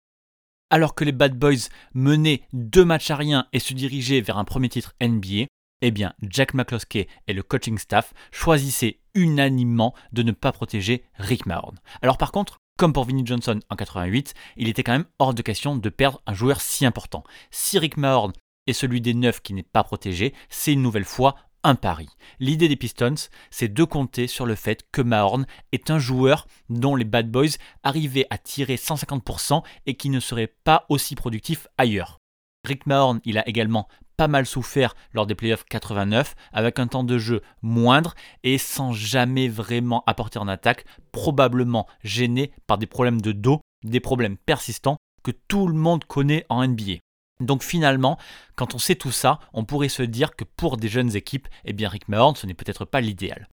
Alors 0.71 0.95
que 0.95 1.03
les 1.03 1.11
Bad 1.11 1.37
Boys 1.37 1.71
menaient 1.93 2.43
deux 2.53 2.85
matchs 2.85 3.11
à 3.11 3.17
rien 3.17 3.49
et 3.53 3.59
se 3.59 3.75
dirigeaient 3.75 4.21
vers 4.21 4.39
un 4.39 4.45
premier 4.45 4.69
titre 4.69 4.95
NBA, 5.03 5.47
eh 5.83 5.91
bien 5.91 6.13
Jack 6.23 6.55
McCloskey 6.55 7.09
et 7.27 7.33
le 7.33 7.43
coaching 7.43 7.79
staff 7.79 8.13
choisissaient 8.31 9.01
unanimement 9.15 9.95
de 10.13 10.23
ne 10.23 10.33
pas 10.33 10.53
protéger 10.53 11.05
Rick 11.19 11.47
Mahorn. 11.47 11.79
Alors 12.03 12.19
par 12.19 12.33
contre, 12.33 12.59
comme 12.77 12.93
pour 12.93 13.05
Vinnie 13.05 13.27
Johnson 13.27 13.59
en 13.71 13.77
88, 13.77 14.35
il 14.57 14.69
était 14.69 14.85
quand 14.85 14.93
même 14.93 15.07
hors 15.19 15.35
de 15.35 15.43
question 15.43 15.77
de 15.77 15.89
perdre 15.89 16.23
un 16.27 16.35
joueur 16.35 16.61
si 16.61 16.87
important. 16.87 17.25
Si 17.51 17.79
Rick 17.79 17.97
Mahorn 17.97 18.33
est 18.67 18.73
celui 18.73 19.01
des 19.01 19.15
neuf 19.15 19.41
qui 19.41 19.53
n'est 19.53 19.63
pas 19.63 19.83
protégé, 19.83 20.35
c'est 20.49 20.73
une 20.73 20.83
nouvelle 20.83 21.05
fois 21.05 21.35
un 21.65 21.75
pari. 21.75 22.09
L'idée 22.39 22.69
des 22.69 22.77
Pistons, 22.77 23.29
c'est 23.51 23.73
de 23.73 23.85
compter 23.85 24.27
sur 24.29 24.47
le 24.47 24.55
fait 24.55 24.87
que 24.93 25.03
Mahorn 25.03 25.45
est 25.73 25.91
un 25.91 25.99
joueur 25.99 26.47
dont 26.69 26.95
les 26.95 27.05
Bad 27.05 27.31
Boys 27.31 27.59
arrivaient 27.83 28.27
à 28.31 28.39
tirer 28.39 28.77
150% 28.77 29.63
et 29.87 29.95
qui 29.95 30.09
ne 30.09 30.21
serait 30.21 30.55
pas 30.65 30.87
aussi 30.89 31.17
productif 31.17 31.67
ailleurs. 31.77 32.21
Rick 32.65 32.87
Mahorn, 32.87 33.21
il 33.25 33.39
a 33.39 33.49
également 33.49 33.89
pas 34.19 34.29
mal 34.29 34.45
souffert 34.47 34.95
lors 35.15 35.27
des 35.27 35.37
playoffs 35.37 35.65
89, 35.65 36.35
avec 36.53 36.79
un 36.81 36.89
temps 36.89 37.05
de 37.05 37.19
jeu 37.19 37.41
moindre 37.63 38.15
et 38.43 38.59
sans 38.59 38.93
jamais 38.93 39.49
vraiment 39.49 40.03
apporter 40.07 40.41
en 40.41 40.49
attaque, 40.49 40.85
probablement 41.13 41.87
gêné 42.03 42.51
par 42.67 42.79
des 42.79 42.87
problèmes 42.87 43.23
de 43.23 43.33
dos, 43.33 43.61
des 43.85 44.01
problèmes 44.01 44.37
persistants 44.37 44.99
que 45.23 45.31
tout 45.31 45.69
le 45.69 45.75
monde 45.75 46.05
connaît 46.05 46.45
en 46.49 46.67
NBA. 46.67 46.97
Donc 47.41 47.63
finalement, 47.63 48.19
quand 48.57 48.75
on 48.75 48.79
sait 48.79 48.97
tout 48.97 49.13
ça, 49.13 49.39
on 49.53 49.65
pourrait 49.65 49.89
se 49.89 50.03
dire 50.03 50.35
que 50.35 50.45
pour 50.45 50.77
des 50.77 50.89
jeunes 50.89 51.15
équipes, 51.15 51.47
eh 51.65 51.73
bien 51.73 51.89
Rick 51.89 52.09
Mahorn, 52.09 52.35
ce 52.35 52.47
n'est 52.47 52.55
peut-être 52.55 52.85
pas 52.85 53.01
l'idéal. 53.01 53.49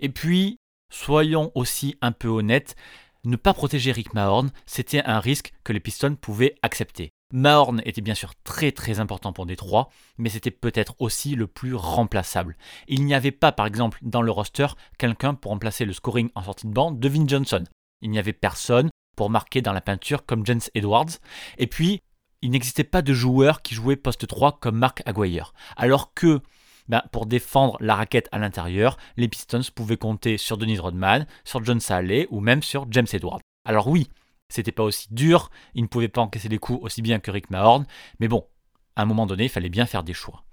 Et 0.00 0.08
puis, 0.08 0.56
soyons 0.90 1.52
aussi 1.54 1.96
un 2.00 2.12
peu 2.12 2.28
honnêtes, 2.28 2.76
ne 3.24 3.36
pas 3.36 3.52
protéger 3.52 3.92
Rick 3.92 4.14
Mahorn, 4.14 4.50
c'était 4.64 5.04
un 5.04 5.20
risque 5.20 5.52
que 5.64 5.74
les 5.74 5.80
Pistons 5.80 6.16
pouvaient 6.16 6.54
accepter. 6.62 7.10
Mahorn 7.32 7.80
était 7.84 8.02
bien 8.02 8.14
sûr 8.14 8.34
très 8.44 8.72
très 8.72 9.00
important 9.00 9.32
pour 9.32 9.46
Détroit, 9.46 9.88
mais 10.18 10.28
c'était 10.28 10.50
peut-être 10.50 10.94
aussi 10.98 11.34
le 11.34 11.46
plus 11.46 11.74
remplaçable. 11.74 12.56
Il 12.88 13.04
n'y 13.04 13.14
avait 13.14 13.32
pas 13.32 13.52
par 13.52 13.66
exemple 13.66 13.98
dans 14.02 14.22
le 14.22 14.30
roster 14.30 14.66
quelqu'un 14.98 15.34
pour 15.34 15.50
remplacer 15.50 15.84
le 15.84 15.92
scoring 15.92 16.28
en 16.34 16.42
sortie 16.42 16.66
de 16.66 16.72
banc 16.72 16.92
de 16.92 17.08
Vin 17.08 17.26
Johnson. 17.26 17.64
Il 18.02 18.10
n'y 18.10 18.18
avait 18.18 18.32
personne 18.32 18.90
pour 19.16 19.30
marquer 19.30 19.62
dans 19.62 19.72
la 19.72 19.80
peinture 19.80 20.26
comme 20.26 20.44
James 20.46 20.60
Edwards. 20.74 21.18
Et 21.58 21.66
puis, 21.66 22.02
il 22.42 22.50
n'existait 22.50 22.84
pas 22.84 23.02
de 23.02 23.12
joueur 23.12 23.62
qui 23.62 23.74
jouait 23.74 23.96
poste 23.96 24.26
3 24.26 24.58
comme 24.60 24.76
Mark 24.76 25.02
Aguirre. 25.06 25.54
Alors 25.76 26.12
que 26.12 26.40
ben, 26.88 27.02
pour 27.12 27.26
défendre 27.26 27.76
la 27.80 27.94
raquette 27.94 28.28
à 28.32 28.38
l'intérieur, 28.38 28.98
les 29.16 29.28
Pistons 29.28 29.62
pouvaient 29.74 29.96
compter 29.96 30.36
sur 30.36 30.58
Dennis 30.58 30.78
Rodman, 30.78 31.26
sur 31.44 31.64
John 31.64 31.80
Saleh 31.80 32.26
ou 32.30 32.40
même 32.40 32.62
sur 32.62 32.86
James 32.90 33.06
Edwards. 33.12 33.40
Alors 33.64 33.86
oui, 33.86 34.08
c'était 34.52 34.72
pas 34.72 34.82
aussi 34.82 35.08
dur, 35.10 35.50
il 35.74 35.82
ne 35.82 35.88
pouvait 35.88 36.08
pas 36.08 36.20
encaisser 36.20 36.48
les 36.48 36.58
coups 36.58 36.82
aussi 36.82 37.02
bien 37.02 37.18
que 37.18 37.30
Rick 37.30 37.50
Mahorn, 37.50 37.86
mais 38.20 38.28
bon, 38.28 38.46
à 38.96 39.02
un 39.02 39.06
moment 39.06 39.26
donné, 39.26 39.44
il 39.44 39.48
fallait 39.48 39.68
bien 39.68 39.86
faire 39.86 40.04
des 40.04 40.14
choix. 40.14 40.44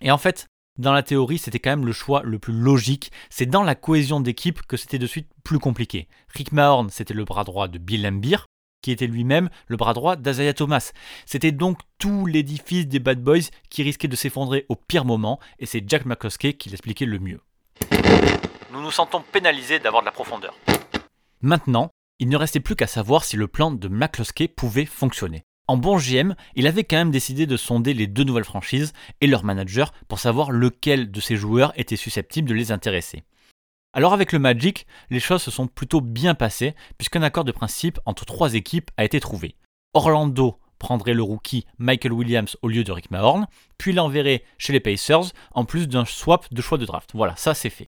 Et 0.00 0.10
en 0.10 0.18
fait, 0.18 0.46
dans 0.76 0.92
la 0.92 1.02
théorie, 1.02 1.38
c'était 1.38 1.58
quand 1.58 1.70
même 1.70 1.86
le 1.86 1.92
choix 1.92 2.22
le 2.24 2.38
plus 2.38 2.52
logique. 2.52 3.10
C'est 3.30 3.46
dans 3.46 3.62
la 3.62 3.74
cohésion 3.74 4.20
d'équipe 4.20 4.62
que 4.62 4.76
c'était 4.76 4.98
de 4.98 5.06
suite 5.06 5.28
plus 5.42 5.58
compliqué. 5.58 6.08
Rick 6.28 6.52
Mahorn, 6.52 6.90
c'était 6.90 7.14
le 7.14 7.24
bras 7.24 7.44
droit 7.44 7.66
de 7.66 7.78
Bill 7.78 8.02
Lambier, 8.02 8.36
qui 8.82 8.92
était 8.92 9.06
lui-même 9.06 9.48
le 9.66 9.76
bras 9.76 9.94
droit 9.94 10.14
d'Azaya 10.14 10.54
Thomas. 10.54 10.92
C'était 11.26 11.52
donc 11.52 11.78
tout 11.98 12.26
l'édifice 12.26 12.86
des 12.86 13.00
Bad 13.00 13.22
Boys 13.22 13.50
qui 13.70 13.82
risquait 13.82 14.08
de 14.08 14.16
s'effondrer 14.16 14.66
au 14.68 14.76
pire 14.76 15.04
moment, 15.04 15.40
et 15.58 15.66
c'est 15.66 15.82
Jack 15.88 16.04
McCloskey 16.04 16.52
qui 16.52 16.68
l'expliquait 16.68 17.06
le 17.06 17.18
mieux. 17.18 17.40
Nous 18.72 18.82
nous 18.82 18.90
sentons 18.90 19.22
pénalisés 19.32 19.78
d'avoir 19.78 20.02
de 20.02 20.06
la 20.06 20.12
profondeur. 20.12 20.54
Maintenant, 21.40 21.90
il 22.18 22.28
ne 22.28 22.36
restait 22.36 22.60
plus 22.60 22.76
qu'à 22.76 22.86
savoir 22.86 23.24
si 23.24 23.36
le 23.36 23.48
plan 23.48 23.70
de 23.70 23.88
McCloskey 23.88 24.48
pouvait 24.48 24.84
fonctionner. 24.84 25.44
En 25.68 25.76
bon 25.76 25.98
GM, 25.98 26.34
il 26.54 26.66
avait 26.66 26.84
quand 26.84 26.96
même 26.96 27.10
décidé 27.10 27.46
de 27.46 27.56
sonder 27.56 27.92
les 27.92 28.06
deux 28.06 28.24
nouvelles 28.24 28.44
franchises 28.44 28.94
et 29.20 29.26
leurs 29.26 29.44
managers 29.44 29.84
pour 30.08 30.18
savoir 30.18 30.50
lequel 30.50 31.10
de 31.10 31.20
ces 31.20 31.36
joueurs 31.36 31.72
était 31.76 31.96
susceptible 31.96 32.48
de 32.48 32.54
les 32.54 32.72
intéresser. 32.72 33.22
Alors 33.92 34.14
avec 34.14 34.32
le 34.32 34.38
Magic, 34.38 34.86
les 35.10 35.20
choses 35.20 35.42
se 35.42 35.50
sont 35.50 35.66
plutôt 35.66 36.00
bien 36.00 36.34
passées 36.34 36.74
puisqu'un 36.96 37.22
accord 37.22 37.44
de 37.44 37.52
principe 37.52 38.00
entre 38.06 38.24
trois 38.24 38.54
équipes 38.54 38.90
a 38.96 39.04
été 39.04 39.20
trouvé. 39.20 39.56
Orlando 39.92 40.58
prendrait 40.78 41.14
le 41.14 41.22
rookie 41.22 41.66
Michael 41.78 42.12
Williams 42.12 42.56
au 42.62 42.68
lieu 42.68 42.84
de 42.84 42.92
Rick 42.92 43.10
Mahorn, 43.10 43.46
puis 43.76 43.92
l'enverrait 43.92 44.44
chez 44.56 44.72
les 44.72 44.80
Pacers 44.80 45.32
en 45.52 45.64
plus 45.64 45.88
d'un 45.88 46.04
swap 46.04 46.52
de 46.52 46.62
choix 46.62 46.78
de 46.78 46.86
draft. 46.86 47.10
Voilà, 47.14 47.36
ça 47.36 47.54
c'est 47.54 47.70
fait. 47.70 47.88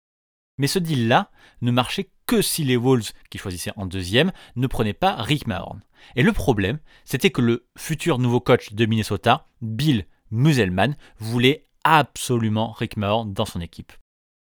Mais 0.59 0.67
ce 0.67 0.77
deal-là 0.77 1.31
ne 1.61 1.71
marchait 1.71 2.11
que 2.27 2.43
si 2.43 2.63
les 2.63 2.77
Wolves, 2.77 3.11
qui 3.31 3.39
choisissaient 3.39 3.73
en 3.75 3.87
deuxième, 3.87 4.31
ne 4.55 4.67
prenaient 4.67 4.93
pas 4.93 5.15
Rick 5.15 5.47
Mahorn. 5.47 5.81
Et 6.15 6.21
le 6.21 6.31
problème, 6.31 6.77
c'était 7.05 7.31
que 7.31 7.41
le 7.41 7.65
futur 7.75 8.19
nouveau 8.19 8.39
coach 8.39 8.73
de 8.73 8.85
Minnesota, 8.85 9.47
Bill 9.61 10.05
Muselman, 10.29 10.95
voulait 11.17 11.65
absolument 11.83 12.71
Rick 12.73 12.97
Mahorn 12.97 13.33
dans 13.33 13.45
son 13.45 13.61
équipe. 13.61 13.93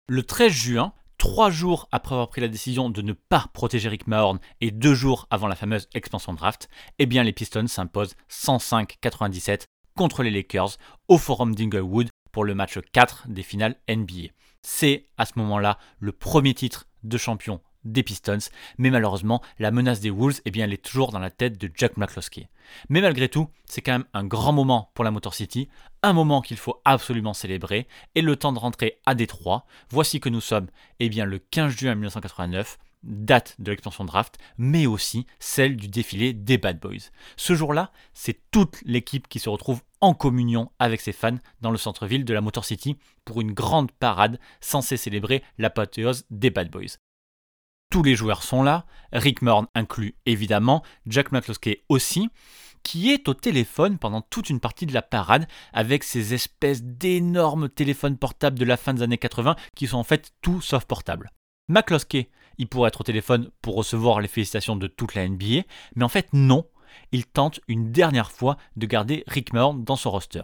Le 0.08 0.24
13 0.24 0.52
juin, 0.52 0.94
trois 1.20 1.52
jours 1.52 1.88
après 1.92 2.16
avoir 2.16 2.30
pris 2.30 2.42
la 2.42 2.48
décision 2.48 2.90
de 2.90 3.02
ne 3.04 3.14
pas 3.14 3.46
protéger 3.54 3.90
Rick 3.90 4.08
Mahorn 4.08 4.40
et 4.62 4.72
deux 4.72 4.96
jours 4.96 5.28
avant 5.30 5.48
la 5.48 5.56
fameuse 5.56 5.90
expansion 5.94 6.34
draft, 6.34 6.70
eh 6.98 7.06
bien 7.06 7.24
les 7.24 7.34
Pistons 7.34 7.68
s'imposent 7.68 8.16
105-97 8.32 9.66
contre 9.96 10.24
les 10.24 10.32
Lakers 10.32 10.78
au 11.08 11.18
Forum 11.18 11.54
d'Inglewood 11.54 12.10
pour 12.32 12.46
le 12.46 12.56
match 12.56 12.80
4 12.94 13.28
des 13.28 13.44
finales 13.44 13.76
NBA. 13.90 14.30
C'est 14.62 15.08
à 15.18 15.26
ce 15.26 15.34
moment-là 15.38 15.78
le 16.00 16.12
premier 16.12 16.54
titre 16.54 16.88
de 17.04 17.18
champion 17.18 17.62
des 17.86 18.04
Pistons, 18.04 18.38
mais 18.78 18.90
malheureusement, 18.90 19.42
la 19.58 19.72
menace 19.72 20.02
des 20.02 20.10
Wolves, 20.10 20.42
eh 20.46 20.52
bien, 20.52 20.66
elle 20.66 20.74
est 20.74 20.84
toujours 20.84 21.12
dans 21.12 21.20
la 21.20 21.30
tête 21.30 21.58
de 21.58 21.72
Jack 21.74 21.96
McCloskey. 21.98 22.50
Mais 22.90 23.02
malgré 23.02 23.30
tout, 23.30 23.50
c'est 23.66 23.82
quand 23.82 23.94
même 23.94 24.06
un 24.14 24.26
grand 24.26 24.52
moment 24.52 24.92
pour 24.94 25.06
la 25.06 25.12
Motor 25.12 25.34
City, 25.34 25.70
un 26.04 26.14
moment 26.14 26.42
qu'il 26.42 26.58
faut 26.58 26.82
absolument 26.84 27.34
célébrer, 27.34 27.88
et 28.16 28.22
le 28.22 28.36
temps 28.36 28.52
de 28.52 28.60
rentrer 28.60 29.00
à 29.06 29.16
Détroit. 29.16 29.66
Voici 29.90 30.20
que 30.20 30.30
nous 30.30 30.42
sommes, 30.42 30.68
eh 31.00 31.10
bien, 31.10 31.26
le 31.26 31.40
15 31.40 31.72
juin 31.72 31.96
1989, 31.96 32.78
date 33.04 33.56
de 33.60 33.72
l'expansion 33.72 34.06
draft, 34.06 34.38
mais 34.58 34.86
aussi 34.86 35.26
celle 35.40 35.78
du 35.78 35.88
défilé 35.88 36.34
des 36.34 36.58
Bad 36.58 36.80
Boys. 36.80 37.10
Ce 37.38 37.56
jour-là, 37.56 37.92
c'est 38.14 38.40
toute 38.52 38.82
l'équipe 38.84 39.28
qui 39.28 39.40
se 39.40 39.50
retrouve 39.50 39.82
en 40.02 40.14
communion 40.14 40.72
avec 40.80 41.02
ses 41.02 41.12
fans 41.12 41.38
dans 41.62 41.72
le 41.72 41.78
centre-ville 41.78 42.26
de 42.26 42.34
la 42.34 42.42
Motor 42.42 42.66
City 42.66 42.98
pour 43.26 43.42
une 43.42 43.54
grande 43.54 43.92
parade 43.92 44.40
censée 44.62 44.98
célébrer 44.98 45.44
l'apothéose 45.58 46.26
des 46.30 46.50
Bad 46.50 46.70
Boys. 46.70 46.98
Tous 47.92 48.04
les 48.04 48.16
joueurs 48.16 48.44
sont 48.44 48.62
là, 48.62 48.86
Rick 49.12 49.42
Morn 49.42 49.68
inclus 49.74 50.16
évidemment, 50.26 50.84
Jack 51.08 51.32
McCloskey 51.32 51.84
aussi, 51.90 52.30
qui 52.84 53.12
est 53.12 53.28
au 53.28 53.34
téléphone 53.34 53.98
pendant 53.98 54.22
toute 54.22 54.50
une 54.50 54.60
partie 54.60 54.86
de 54.86 54.94
la 54.94 55.02
parade 55.02 55.48
avec 55.74 56.04
ces 56.04 56.34
espèces 56.34 56.84
d'énormes 56.84 57.68
téléphones 57.68 58.18
portables 58.18 58.60
de 58.60 58.66
la 58.66 58.78
fin 58.78 58.94
des 58.94 59.02
années 59.02 59.18
80 59.18 59.56
qui 59.76 59.88
sont 59.88 59.98
en 59.98 60.04
fait 60.04 60.32
tout 60.42 60.62
sauf 60.62 60.86
portables. 60.86 61.32
McCloskey, 61.68 62.30
il 62.60 62.68
pourrait 62.68 62.90
être 62.90 63.02
au 63.02 63.04
téléphone 63.04 63.50
pour 63.62 63.76
recevoir 63.76 64.22
les 64.22 64.28
félicitations 64.28 64.76
de 64.76 64.88
toute 64.88 65.16
la 65.16 65.28
NBA, 65.28 65.64
mais 65.96 66.04
en 66.04 66.10
fait 66.10 66.28
non, 66.34 66.66
il 67.12 67.26
tente 67.26 67.60
une 67.68 67.92
dernière 67.92 68.32
fois 68.32 68.58
de 68.76 68.86
garder 68.86 69.24
Rick 69.28 69.54
Mahorn 69.54 69.84
dans 69.84 69.96
son 69.96 70.12
roster. 70.12 70.44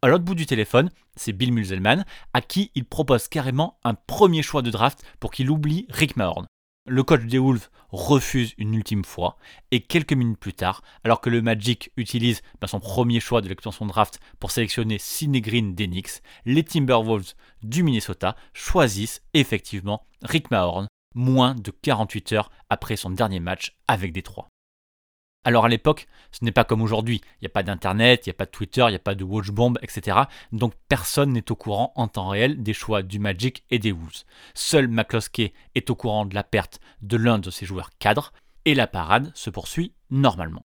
À 0.00 0.08
l'autre 0.08 0.24
bout 0.24 0.36
du 0.36 0.46
téléphone, 0.46 0.90
c'est 1.16 1.32
Bill 1.32 1.52
Muselman, 1.52 2.04
à 2.32 2.40
qui 2.40 2.70
il 2.76 2.84
propose 2.84 3.26
carrément 3.26 3.78
un 3.82 3.94
premier 3.94 4.42
choix 4.42 4.62
de 4.62 4.70
draft 4.70 5.02
pour 5.18 5.32
qu'il 5.32 5.50
oublie 5.50 5.86
Rick 5.90 6.16
Mahorn. 6.16 6.46
Le 6.86 7.02
coach 7.02 7.24
des 7.24 7.38
Wolves 7.38 7.68
refuse 7.90 8.54
une 8.56 8.74
ultime 8.74 9.04
fois, 9.04 9.36
et 9.72 9.80
quelques 9.80 10.12
minutes 10.12 10.38
plus 10.38 10.54
tard, 10.54 10.82
alors 11.04 11.20
que 11.20 11.28
le 11.28 11.42
Magic 11.42 11.90
utilise 11.96 12.40
ben, 12.60 12.66
son 12.68 12.80
premier 12.80 13.18
choix 13.18 13.42
de 13.42 13.48
l'expansion 13.48 13.86
draft 13.86 14.20
pour 14.38 14.52
sélectionner 14.52 14.98
Sidney 14.98 15.40
Green 15.40 15.74
d'Enix, 15.74 16.22
les 16.46 16.64
Timberwolves 16.64 17.34
du 17.62 17.82
Minnesota 17.82 18.36
choisissent 18.54 19.22
effectivement 19.34 20.06
Rick 20.22 20.50
Mahorn 20.50 20.86
moins 21.14 21.54
de 21.54 21.70
48 21.70 22.32
heures 22.32 22.50
après 22.70 22.96
son 22.96 23.10
dernier 23.10 23.40
match 23.40 23.76
avec 23.86 24.12
Détroit. 24.12 24.48
Alors 25.44 25.64
à 25.64 25.68
l'époque, 25.68 26.08
ce 26.30 26.44
n'est 26.44 26.52
pas 26.52 26.64
comme 26.64 26.82
aujourd'hui, 26.82 27.22
il 27.36 27.44
n'y 27.44 27.46
a 27.46 27.50
pas 27.50 27.62
d'internet, 27.62 28.26
il 28.26 28.28
n'y 28.28 28.34
a 28.34 28.34
pas 28.34 28.44
de 28.44 28.50
Twitter, 28.50 28.84
il 28.86 28.90
n'y 28.90 28.96
a 28.96 29.00
pas 29.00 29.14
de 29.14 29.24
watchbomb, 29.24 29.74
etc. 29.82 30.18
Donc 30.52 30.74
personne 30.88 31.32
n'est 31.32 31.50
au 31.50 31.56
courant 31.56 31.92
en 31.96 32.08
temps 32.08 32.28
réel 32.28 32.62
des 32.62 32.74
choix 32.74 33.02
du 33.02 33.18
Magic 33.18 33.64
et 33.70 33.78
des 33.78 33.92
Wolves. 33.92 34.24
Seul 34.54 34.88
McCloskey 34.88 35.54
est 35.74 35.90
au 35.90 35.94
courant 35.94 36.26
de 36.26 36.34
la 36.34 36.44
perte 36.44 36.80
de 37.02 37.16
l'un 37.16 37.38
de 37.38 37.50
ses 37.50 37.66
joueurs 37.66 37.90
cadres, 37.98 38.32
et 38.64 38.74
la 38.74 38.86
parade 38.86 39.30
se 39.34 39.48
poursuit 39.48 39.94
normalement. 40.10 40.67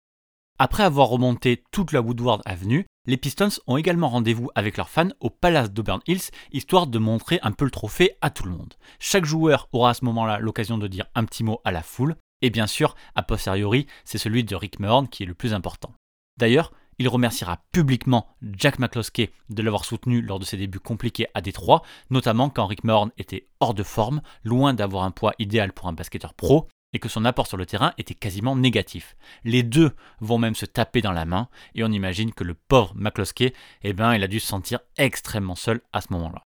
Après 0.64 0.84
avoir 0.84 1.08
remonté 1.08 1.64
toute 1.72 1.92
la 1.92 2.02
Woodward 2.02 2.44
Avenue, 2.46 2.86
les 3.08 3.18
Pistons 3.18 3.50
ont 3.66 3.78
également 3.78 4.10
rendez-vous 4.10 4.52
avec 4.54 4.78
leurs 4.78 4.90
fans 4.92 5.10
au 5.20 5.32
Palace 5.32 5.72
d'Auburn 5.72 6.02
Hills, 6.06 6.30
histoire 6.52 6.86
de 6.86 7.00
montrer 7.00 7.40
un 7.42 7.52
peu 7.52 7.66
le 7.66 7.72
trophée 7.72 8.12
à 8.22 8.30
tout 8.30 8.44
le 8.44 8.52
monde. 8.52 8.76
Chaque 9.00 9.26
joueur 9.26 9.70
aura 9.72 9.90
à 9.90 9.94
ce 9.96 10.06
moment-là 10.06 10.38
l'occasion 10.38 10.78
de 10.78 10.86
dire 10.86 11.08
un 11.16 11.26
petit 11.26 11.44
mot 11.44 11.62
à 11.66 11.72
la 11.72 11.82
foule, 11.82 12.16
et 12.44 12.52
bien 12.52 12.68
sûr, 12.68 12.94
a 13.16 13.24
posteriori, 13.24 13.88
c'est 14.06 14.20
celui 14.20 14.44
de 14.44 14.56
Rick 14.56 14.80
Mahorn 14.80 15.08
qui 15.08 15.24
est 15.24 15.26
le 15.26 15.34
plus 15.34 15.56
important. 15.56 15.96
D'ailleurs, 16.38 16.72
il 17.00 17.10
remerciera 17.10 17.64
publiquement 17.72 18.28
Jack 18.44 18.78
McCloskey 18.78 19.32
de 19.50 19.64
l'avoir 19.64 19.84
soutenu 19.84 20.22
lors 20.22 20.38
de 20.38 20.46
ses 20.46 20.58
débuts 20.58 20.80
compliqués 20.80 21.26
à 21.34 21.42
Détroit, 21.42 21.82
notamment 22.12 22.52
quand 22.52 22.68
Rick 22.68 22.84
Mahorn 22.84 23.10
était 23.18 23.48
hors 23.62 23.74
de 23.74 23.82
forme, 23.82 24.22
loin 24.44 24.76
d'avoir 24.76 25.06
un 25.06 25.12
poids 25.12 25.34
idéal 25.40 25.74
pour 25.74 25.88
un 25.88 25.94
basketteur 25.94 26.36
pro, 26.36 26.68
et 26.94 27.00
que 27.00 27.10
son 27.10 27.26
apport 27.26 27.48
sur 27.48 27.58
le 27.58 27.66
terrain 27.66 27.94
était 27.98 28.14
quasiment 28.14 28.56
négatif. 28.56 29.16
Les 29.44 29.64
deux 29.64 29.96
vont 30.20 30.38
même 30.38 30.56
se 30.56 30.66
taper 30.66 31.02
dans 31.02 31.12
la 31.12 31.26
main, 31.26 31.50
et 31.76 31.84
on 31.84 31.92
imagine 31.92 32.34
que 32.34 32.44
le 32.44 32.54
pauvre 32.54 32.94
McCloskey, 32.96 33.54
eh 33.84 33.94
ben, 33.94 34.14
il 34.14 34.24
a 34.24 34.28
dû 34.28 34.40
se 34.40 34.48
sentir 34.48 34.80
extrêmement 34.98 35.56
seul 35.56 35.82
à 35.94 36.02
ce 36.02 36.12
moment-là. 36.12 36.44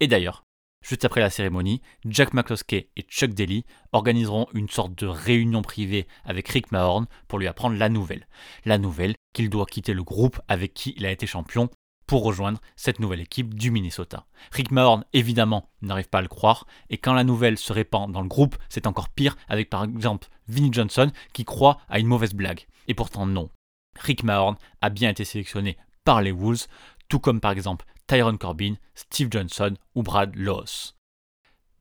Et 0.00 0.06
d'ailleurs, 0.06 0.44
Juste 0.82 1.04
après 1.04 1.20
la 1.20 1.30
cérémonie, 1.30 1.80
Jack 2.04 2.34
McCloskey 2.34 2.88
et 2.96 3.02
Chuck 3.02 3.30
Daly 3.30 3.64
organiseront 3.92 4.48
une 4.52 4.68
sorte 4.68 4.98
de 4.98 5.06
réunion 5.06 5.62
privée 5.62 6.08
avec 6.24 6.48
Rick 6.48 6.72
Mahorn 6.72 7.06
pour 7.28 7.38
lui 7.38 7.46
apprendre 7.46 7.78
la 7.78 7.88
nouvelle. 7.88 8.26
La 8.64 8.78
nouvelle 8.78 9.14
qu'il 9.32 9.48
doit 9.48 9.66
quitter 9.66 9.94
le 9.94 10.02
groupe 10.02 10.40
avec 10.48 10.74
qui 10.74 10.94
il 10.96 11.06
a 11.06 11.12
été 11.12 11.26
champion 11.26 11.70
pour 12.06 12.24
rejoindre 12.24 12.60
cette 12.76 13.00
nouvelle 13.00 13.20
équipe 13.20 13.54
du 13.54 13.70
Minnesota. 13.70 14.26
Rick 14.52 14.70
Mahorn, 14.70 15.04
évidemment, 15.12 15.68
n'arrive 15.80 16.08
pas 16.08 16.18
à 16.18 16.22
le 16.22 16.28
croire, 16.28 16.66
et 16.90 16.98
quand 16.98 17.14
la 17.14 17.24
nouvelle 17.24 17.58
se 17.58 17.72
répand 17.72 18.10
dans 18.10 18.22
le 18.22 18.28
groupe, 18.28 18.56
c'est 18.68 18.86
encore 18.86 19.08
pire 19.08 19.36
avec 19.48 19.70
par 19.70 19.84
exemple 19.84 20.28
Vinnie 20.48 20.72
Johnson 20.72 21.10
qui 21.32 21.44
croit 21.44 21.78
à 21.88 21.98
une 21.98 22.06
mauvaise 22.06 22.34
blague. 22.34 22.66
Et 22.88 22.94
pourtant 22.94 23.26
non. 23.26 23.50
Rick 23.98 24.24
Mahorn 24.24 24.56
a 24.80 24.90
bien 24.90 25.10
été 25.10 25.24
sélectionné 25.24 25.76
par 26.04 26.22
les 26.22 26.32
Wolves, 26.32 26.66
tout 27.08 27.20
comme 27.20 27.40
par 27.40 27.52
exemple 27.52 27.86
Tyron 28.06 28.36
Corbin, 28.36 28.74
Steve 28.94 29.28
Johnson 29.30 29.74
ou 29.94 30.02
Brad 30.02 30.34
Loss. 30.34 30.96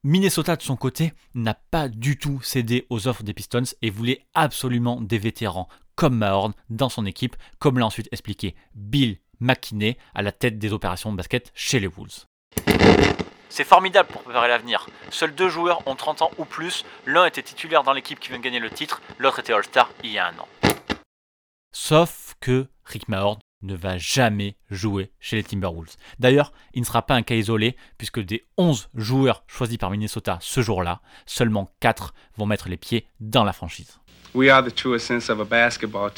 Minnesota 0.03 0.55
de 0.55 0.61
son 0.61 0.77
côté 0.77 1.13
n'a 1.35 1.53
pas 1.53 1.87
du 1.87 2.17
tout 2.17 2.41
cédé 2.41 2.87
aux 2.89 3.07
offres 3.07 3.23
des 3.23 3.33
Pistons 3.33 3.63
et 3.81 3.91
voulait 3.91 4.25
absolument 4.33 4.99
des 4.99 5.19
vétérans 5.19 5.67
comme 5.95 6.17
Mahorn 6.17 6.53
dans 6.69 6.89
son 6.89 7.05
équipe, 7.05 7.35
comme 7.59 7.77
l'a 7.77 7.85
ensuite 7.85 8.09
expliqué 8.11 8.55
Bill 8.73 9.19
McKinney 9.41 9.97
à 10.15 10.21
la 10.21 10.31
tête 10.31 10.57
des 10.57 10.71
opérations 10.71 11.11
de 11.11 11.17
basket 11.17 11.51
chez 11.53 11.79
les 11.79 11.87
Wolves. 11.87 12.25
C'est 13.49 13.65
formidable 13.65 14.07
pour 14.07 14.21
préparer 14.21 14.47
l'avenir. 14.47 14.87
Seuls 15.09 15.35
deux 15.35 15.49
joueurs 15.49 15.85
ont 15.85 15.95
30 15.95 16.21
ans 16.21 16.31
ou 16.37 16.45
plus. 16.45 16.85
L'un 17.05 17.25
était 17.25 17.43
titulaire 17.43 17.83
dans 17.83 17.91
l'équipe 17.91 18.17
qui 18.19 18.29
vient 18.29 18.37
de 18.37 18.43
gagner 18.43 18.59
le 18.59 18.69
titre, 18.69 19.01
l'autre 19.17 19.39
était 19.39 19.51
All-Star 19.51 19.89
il 20.05 20.11
y 20.11 20.17
a 20.17 20.27
un 20.27 20.39
an. 20.39 20.47
Sauf 21.73 22.35
que 22.39 22.67
Rick 22.85 23.09
Mahorn 23.09 23.39
ne 23.61 23.75
va 23.75 23.97
jamais 23.97 24.55
jouer 24.69 25.11
chez 25.19 25.35
les 25.35 25.43
Timberwolves. 25.43 25.95
D'ailleurs, 26.19 26.51
il 26.73 26.81
ne 26.81 26.85
sera 26.85 27.05
pas 27.05 27.15
un 27.15 27.21
cas 27.21 27.35
isolé, 27.35 27.75
puisque 27.97 28.19
des 28.19 28.45
11 28.57 28.89
joueurs 28.95 29.43
choisis 29.47 29.77
par 29.77 29.91
Minnesota 29.91 30.37
ce 30.41 30.61
jour-là, 30.61 31.01
seulement 31.25 31.69
4 31.79 32.13
vont 32.37 32.45
mettre 32.45 32.69
les 32.69 32.77
pieds 32.77 33.05
dans 33.19 33.43
la 33.43 33.53
franchise. 33.53 33.99
We 34.33 34.49
are 34.49 34.63
the 34.63 34.73
true 34.73 34.95
essence 34.95 35.29
of 35.29 35.39
a 35.39 35.45
basketball. 35.45 36.09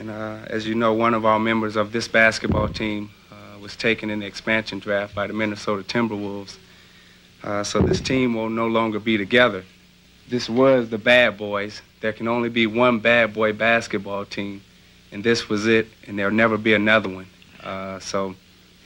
And 0.00 0.10
uh, 0.10 0.38
as 0.46 0.66
you 0.66 0.74
know, 0.74 0.92
one 0.92 1.14
of 1.14 1.24
our 1.24 1.38
members 1.38 1.76
of 1.76 1.92
this 1.92 2.08
basketball 2.08 2.68
team 2.68 3.10
uh, 3.30 3.58
was 3.60 3.76
taken 3.76 4.10
in 4.10 4.18
the 4.18 4.26
expansion 4.26 4.80
draft 4.80 5.14
by 5.14 5.28
the 5.28 5.32
Minnesota 5.32 5.82
Timberwolves. 5.82 6.58
Uh, 7.44 7.62
so 7.62 7.80
this 7.80 8.00
team 8.00 8.34
will 8.34 8.50
no 8.50 8.66
longer 8.66 8.98
be 8.98 9.16
together. 9.16 9.64
This 10.28 10.50
was 10.50 10.88
the 10.88 10.98
bad 10.98 11.38
boys. 11.38 11.82
There 12.00 12.12
can 12.12 12.26
only 12.26 12.48
be 12.48 12.66
one 12.66 12.98
bad 12.98 13.32
boy 13.32 13.52
basketball 13.52 14.24
team. 14.24 14.62
and 15.12 15.24
this 15.24 15.48
was 15.48 15.66
it, 15.66 15.86
and 16.06 16.18
there'll 16.18 16.34
never 16.34 16.56
be 16.56 16.74
another 16.74 17.08
one. 17.08 17.26
Uh, 17.62 17.98
so 17.98 18.34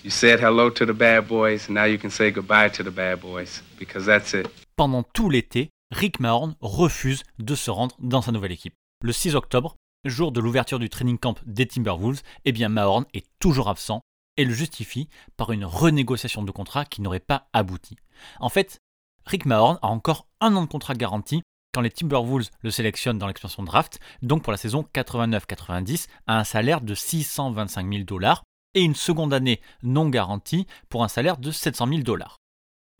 you 0.03 0.11
said 0.11 0.41
hello 0.41 0.71
to 0.71 0.87
the 0.87 0.93
bad 0.95 1.29
boys, 1.29 1.67
and 1.67 1.75
now 1.75 1.85
you 1.85 1.99
can 1.99 2.11
say 2.11 2.31
goodbye 2.31 2.69
to 2.69 2.83
the 2.83 2.91
bad 2.91 3.21
boys, 3.21 3.63
because 3.79 4.07
that's 4.07 4.35
it. 4.35 4.49
Pendant 4.77 5.05
tout 5.13 5.31
l'été, 5.31 5.71
Rick 5.93 6.19
Mahorn 6.21 6.57
refuse 6.61 7.23
de 7.39 7.55
se 7.55 7.71
rendre 7.71 7.97
dans 8.01 8.23
sa 8.23 8.33
nouvelle 8.33 8.53
équipe. 8.53 8.75
Le 9.03 9.13
6 9.13 9.35
octobre, 9.37 9.77
jour 10.05 10.33
de 10.33 10.41
l'ouverture 10.41 10.79
du 10.79 10.89
training 10.89 11.19
camp 11.19 11.41
des 11.47 11.67
Timberwolves, 11.67 12.23
eh 12.45 12.53
bien 12.53 12.69
Mahorn 12.69 13.05
est 13.15 13.27
toujours 13.39 13.69
absent 13.69 14.01
et 14.37 14.45
le 14.45 14.53
justifie 14.53 15.09
par 15.37 15.53
une 15.53 15.65
renégociation 15.65 16.43
de 16.43 16.51
contrat 16.51 16.85
qui 16.85 17.03
n'aurait 17.03 17.21
pas 17.21 17.49
abouti. 17.53 17.97
En 18.41 18.49
fait, 18.49 18.79
Rick 19.27 19.47
Mahorn 19.47 19.79
a 19.83 19.89
encore 19.89 20.27
un 20.41 20.55
an 20.57 20.63
de 20.63 20.69
contrat 20.69 20.95
garanti 20.95 21.43
quand 21.73 21.81
les 21.81 21.91
Timberwolves 21.91 22.51
le 22.63 22.71
sélectionnent 22.71 23.19
dans 23.19 23.27
l'expansion 23.27 23.63
draft, 23.63 23.99
donc 24.23 24.43
pour 24.43 24.53
la 24.53 24.57
saison 24.57 24.87
89-90, 24.95 26.07
à 26.27 26.39
un 26.39 26.45
salaire 26.45 26.81
de 26.81 26.95
625 26.95 27.93
000 27.93 28.05
dollars 28.05 28.45
et 28.75 28.83
une 28.83 28.95
seconde 28.95 29.35
année 29.35 29.61
non 29.83 30.09
garantie 30.09 30.67
pour 30.89 31.03
un 31.03 31.09
salaire 31.09 31.37
de 31.37 31.51
700 31.51 31.89
000 31.89 32.01
dollars. 32.03 32.37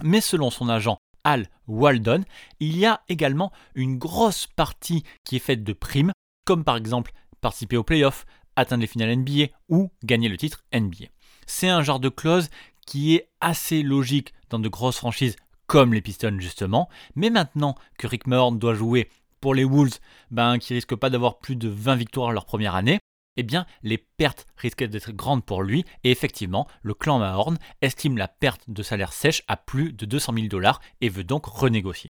Mais 0.03 0.21
selon 0.21 0.51
son 0.51 0.69
agent 0.69 0.99
Al 1.25 1.49
Waldon, 1.67 2.25
il 2.61 2.77
y 2.77 2.85
a 2.85 3.03
également 3.09 3.53
une 3.75 3.97
grosse 3.97 4.47
partie 4.47 5.05
qui 5.25 5.37
est 5.37 5.41
faite 5.41 5.65
de 5.65 5.73
primes, 5.73 6.13
comme 6.45 6.65
par 6.65 6.77
exemple 6.77 7.13
participer 7.41 7.77
aux 7.77 7.85
playoffs, 7.85 8.27
atteindre 8.57 8.83
les 8.83 8.87
finales 8.87 9.17
NBA 9.17 9.47
ou 9.69 9.91
gagner 10.05 10.29
le 10.29 10.37
titre 10.37 10.65
NBA. 10.73 11.07
C'est 11.47 11.69
un 11.69 11.83
genre 11.83 12.01
de 12.01 12.09
clause 12.09 12.49
qui 12.87 13.15
est 13.15 13.29
assez 13.41 13.83
logique 13.83 14.33
dans 14.51 14.59
de 14.59 14.69
grosses 14.69 14.99
franchises 14.99 15.37
comme 15.67 15.95
les 15.95 16.03
Pistons 16.03 16.39
justement. 16.39 16.89
Mais 17.15 17.31
maintenant 17.31 17.75
que 17.99 18.07
Rick 18.07 18.27
Mahorn 18.27 18.59
doit 18.59 18.75
jouer 18.75 19.09
pour 19.41 19.55
les 19.55 19.65
Wolves, 19.65 19.99
ben, 20.31 20.59
qui 20.59 20.75
risquent 20.75 20.95
pas 20.95 21.11
d'avoir 21.11 21.39
plus 21.39 21.57
de 21.57 21.69
20 21.69 21.97
victoires 21.97 22.33
leur 22.33 22.47
première 22.47 22.75
année, 22.75 22.99
eh 23.37 23.43
bien, 23.43 23.67
les 23.83 23.99
pertes 23.99 24.47
risquent 24.57 24.85
d'être 24.85 25.13
grandes 25.13 25.45
pour 25.45 25.63
lui, 25.63 25.85
et 26.05 26.11
effectivement, 26.11 26.69
le 26.83 26.95
clan 26.95 27.19
Mahorn 27.19 27.59
estime 27.83 28.17
la 28.17 28.29
perte 28.29 28.71
de 28.71 28.83
salaire 28.83 29.13
sèche 29.13 29.43
à 29.49 29.57
plus 29.57 29.93
de 29.93 30.07
200 30.07 30.35
000 30.35 30.47
dollars 30.47 30.81
et 31.01 31.09
veut 31.09 31.25
donc 31.25 31.47
renégocier. 31.47 32.09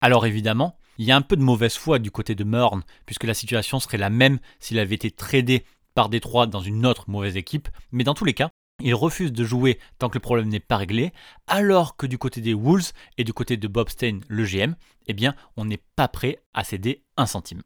Alors 0.00 0.26
évidemment, 0.26 0.76
il 0.98 1.06
y 1.06 1.12
a 1.12 1.16
un 1.16 1.22
peu 1.22 1.36
de 1.36 1.42
mauvaise 1.42 1.76
foi 1.76 1.98
du 1.98 2.10
côté 2.10 2.34
de 2.34 2.44
Mahorn, 2.44 2.82
puisque 3.06 3.24
la 3.24 3.34
situation 3.34 3.80
serait 3.80 3.98
la 3.98 4.10
même 4.10 4.38
s'il 4.60 4.78
avait 4.78 4.94
été 4.94 5.10
tradé 5.10 5.64
par 5.94 6.08
Détroit 6.08 6.46
dans 6.46 6.60
une 6.60 6.86
autre 6.86 7.04
mauvaise 7.08 7.36
équipe, 7.36 7.68
mais 7.92 8.04
dans 8.04 8.14
tous 8.14 8.24
les 8.24 8.34
cas, 8.34 8.50
il 8.82 8.94
refuse 8.94 9.32
de 9.32 9.44
jouer 9.44 9.78
tant 9.98 10.08
que 10.08 10.16
le 10.16 10.22
problème 10.22 10.48
n'est 10.48 10.60
pas 10.60 10.76
réglé, 10.76 11.12
alors 11.46 11.96
que 11.96 12.06
du 12.06 12.18
côté 12.18 12.40
des 12.40 12.54
Wolves 12.54 12.92
et 13.18 13.24
du 13.24 13.32
côté 13.32 13.56
de 13.56 13.68
Bob 13.68 13.88
Stein, 13.88 14.20
le 14.28 14.44
GM, 14.44 14.74
eh 15.06 15.12
bien, 15.12 15.34
on 15.56 15.64
n'est 15.64 15.80
pas 15.96 16.08
prêt 16.08 16.40
à 16.54 16.64
céder 16.64 17.02
un 17.16 17.26
centime. 17.26 17.62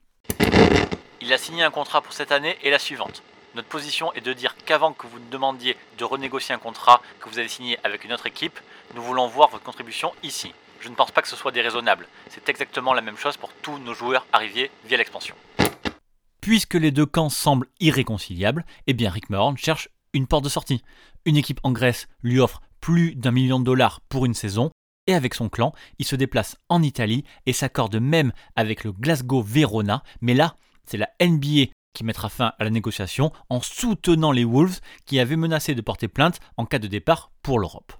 Il 1.20 1.32
a 1.32 1.38
signé 1.38 1.62
un 1.62 1.70
contrat 1.70 2.02
pour 2.02 2.12
cette 2.12 2.32
année 2.32 2.56
et 2.62 2.70
la 2.70 2.78
suivante. 2.78 3.22
Notre 3.54 3.68
position 3.68 4.12
est 4.12 4.20
de 4.20 4.32
dire 4.34 4.54
qu'avant 4.66 4.92
que 4.92 5.06
vous 5.06 5.18
demandiez 5.30 5.76
de 5.96 6.04
renégocier 6.04 6.54
un 6.54 6.58
contrat 6.58 7.00
que 7.20 7.28
vous 7.28 7.38
avez 7.38 7.48
signé 7.48 7.78
avec 7.82 8.04
une 8.04 8.12
autre 8.12 8.26
équipe, 8.26 8.58
nous 8.94 9.02
voulons 9.02 9.26
voir 9.26 9.48
votre 9.48 9.64
contribution 9.64 10.12
ici. 10.22 10.52
Je 10.80 10.88
ne 10.88 10.94
pense 10.94 11.10
pas 11.10 11.22
que 11.22 11.28
ce 11.28 11.36
soit 11.36 11.52
déraisonnable. 11.52 12.06
C'est 12.28 12.48
exactement 12.48 12.94
la 12.94 13.00
même 13.00 13.16
chose 13.16 13.36
pour 13.36 13.52
tous 13.62 13.78
nos 13.78 13.94
joueurs 13.94 14.26
arrivés 14.32 14.70
via 14.84 14.96
l'expansion. 14.96 15.34
Puisque 16.40 16.74
les 16.74 16.90
deux 16.90 17.06
camps 17.06 17.28
semblent 17.28 17.66
irréconciliables, 17.80 18.64
eh 18.86 18.94
bien 18.94 19.10
Rick 19.10 19.28
Mahorn 19.28 19.56
cherche 19.56 19.88
une 20.12 20.26
porte 20.26 20.44
de 20.44 20.48
sortie. 20.48 20.82
Une 21.24 21.36
équipe 21.36 21.60
en 21.62 21.72
Grèce 21.72 22.08
lui 22.22 22.40
offre 22.40 22.62
plus 22.80 23.14
d'un 23.14 23.32
million 23.32 23.58
de 23.58 23.64
dollars 23.64 24.00
pour 24.08 24.24
une 24.24 24.34
saison, 24.34 24.70
et 25.06 25.14
avec 25.14 25.34
son 25.34 25.48
clan, 25.48 25.72
il 25.98 26.06
se 26.06 26.16
déplace 26.16 26.56
en 26.68 26.82
Italie 26.82 27.24
et 27.46 27.52
s'accorde 27.52 27.96
même 27.96 28.32
avec 28.56 28.84
le 28.84 28.92
Glasgow 28.92 29.42
Verona, 29.42 30.02
mais 30.20 30.34
là, 30.34 30.56
c'est 30.84 30.96
la 30.96 31.10
NBA 31.20 31.72
qui 31.94 32.04
mettra 32.04 32.28
fin 32.28 32.52
à 32.58 32.64
la 32.64 32.70
négociation 32.70 33.32
en 33.48 33.60
soutenant 33.60 34.32
les 34.32 34.44
Wolves 34.44 34.80
qui 35.06 35.18
avaient 35.18 35.36
menacé 35.36 35.74
de 35.74 35.80
porter 35.80 36.08
plainte 36.08 36.40
en 36.56 36.66
cas 36.66 36.78
de 36.78 36.86
départ 36.86 37.32
pour 37.42 37.58
l'Europe. 37.58 37.92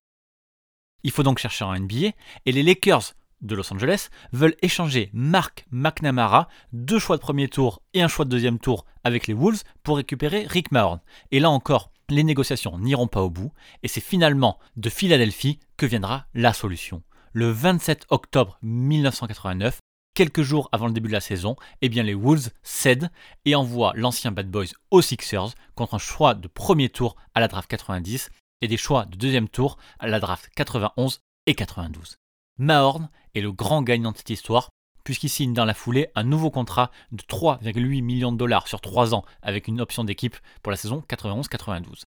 Il 1.05 1.11
faut 1.11 1.23
donc 1.23 1.39
chercher 1.39 1.65
en 1.65 1.79
NBA, 1.79 2.13
et 2.47 2.53
les 2.53 2.63
Lakers 2.63 3.15
de 3.41 3.55
Los 3.55 3.73
Angeles 3.73 4.09
veulent 4.33 4.57
échanger 4.63 5.11
Mark 5.13 5.67
McNamara, 5.71 6.49
deux 6.73 6.99
choix 6.99 7.17
de 7.17 7.23
premier 7.23 7.49
tour 7.49 7.83
et 7.95 8.03
un 8.03 8.09
choix 8.09 8.25
de 8.25 8.31
deuxième 8.31 8.59
tour 8.59 8.85
avec 9.05 9.27
les 9.27 9.35
Wolves 9.35 9.63
pour 9.83 9.97
récupérer 9.97 10.47
Rick 10.47 10.73
Mahorn. 10.73 11.01
Et 11.31 11.41
là 11.41 11.51
encore, 11.51 11.93
les 12.09 12.25
négociations 12.25 12.79
n'iront 12.79 13.07
pas 13.07 13.23
au 13.23 13.31
bout, 13.31 13.53
et 13.83 13.89
c'est 13.89 14.01
finalement 14.01 14.59
de 14.77 14.91
Philadelphie 14.91 15.61
que 15.77 15.87
viendra 15.87 16.27
la 16.35 16.53
solution. 16.53 17.03
Le 17.33 17.51
27 17.51 18.07
octobre 18.09 18.59
1989, 18.63 19.79
quelques 20.15 20.43
jours 20.43 20.69
avant 20.73 20.87
le 20.87 20.93
début 20.93 21.09
de 21.09 21.13
la 21.13 21.21
saison, 21.21 21.57
eh 21.83 21.89
bien 21.89 22.03
les 22.03 22.15
Wolves 22.15 22.51
cèdent 22.63 23.11
et 23.45 23.55
envoient 23.55 23.93
l'ancien 23.95 24.33
Bad 24.33 24.51
Boys 24.51 24.73
aux 24.91 25.03
Sixers 25.03 25.51
contre 25.75 25.95
un 25.95 25.99
choix 25.99 26.35
de 26.35 26.49
premier 26.49 26.89
tour 26.89 27.15
à 27.35 27.41
la 27.41 27.47
draft 27.47 27.71
90 27.71 28.31
et 28.61 28.68
des 28.68 28.77
choix 28.77 29.05
de 29.07 29.16
deuxième 29.16 29.49
tour 29.49 29.79
à 29.99 30.09
la 30.09 30.21
draft 30.21 30.51
91 30.55 31.21
et 31.47 31.55
92. 31.55 32.16
Mahorn 32.59 33.09
est 33.35 33.40
le 33.40 33.53
grand 33.53 33.83
gagnant 33.83 34.12
de 34.12 34.16
cette 34.16 34.31
histoire, 34.31 34.71
puisqu'il 35.05 35.29
signe 35.29 35.55
dans 35.55 35.64
la 35.64 35.75
foulée 35.75 36.09
un 36.14 36.25
nouveau 36.25 36.51
contrat 36.51 36.90
de 37.12 37.23
3,8 37.23 38.03
millions 38.03 38.33
de 38.33 38.37
dollars 38.37 38.68
sur 38.68 38.81
3 38.81 39.14
ans 39.14 39.25
avec 39.42 39.68
une 39.68 39.81
option 39.81 40.05
d'équipe 40.05 40.37
pour 40.62 40.71
la 40.71 40.77
saison 40.77 41.03
91-92. 41.09 42.03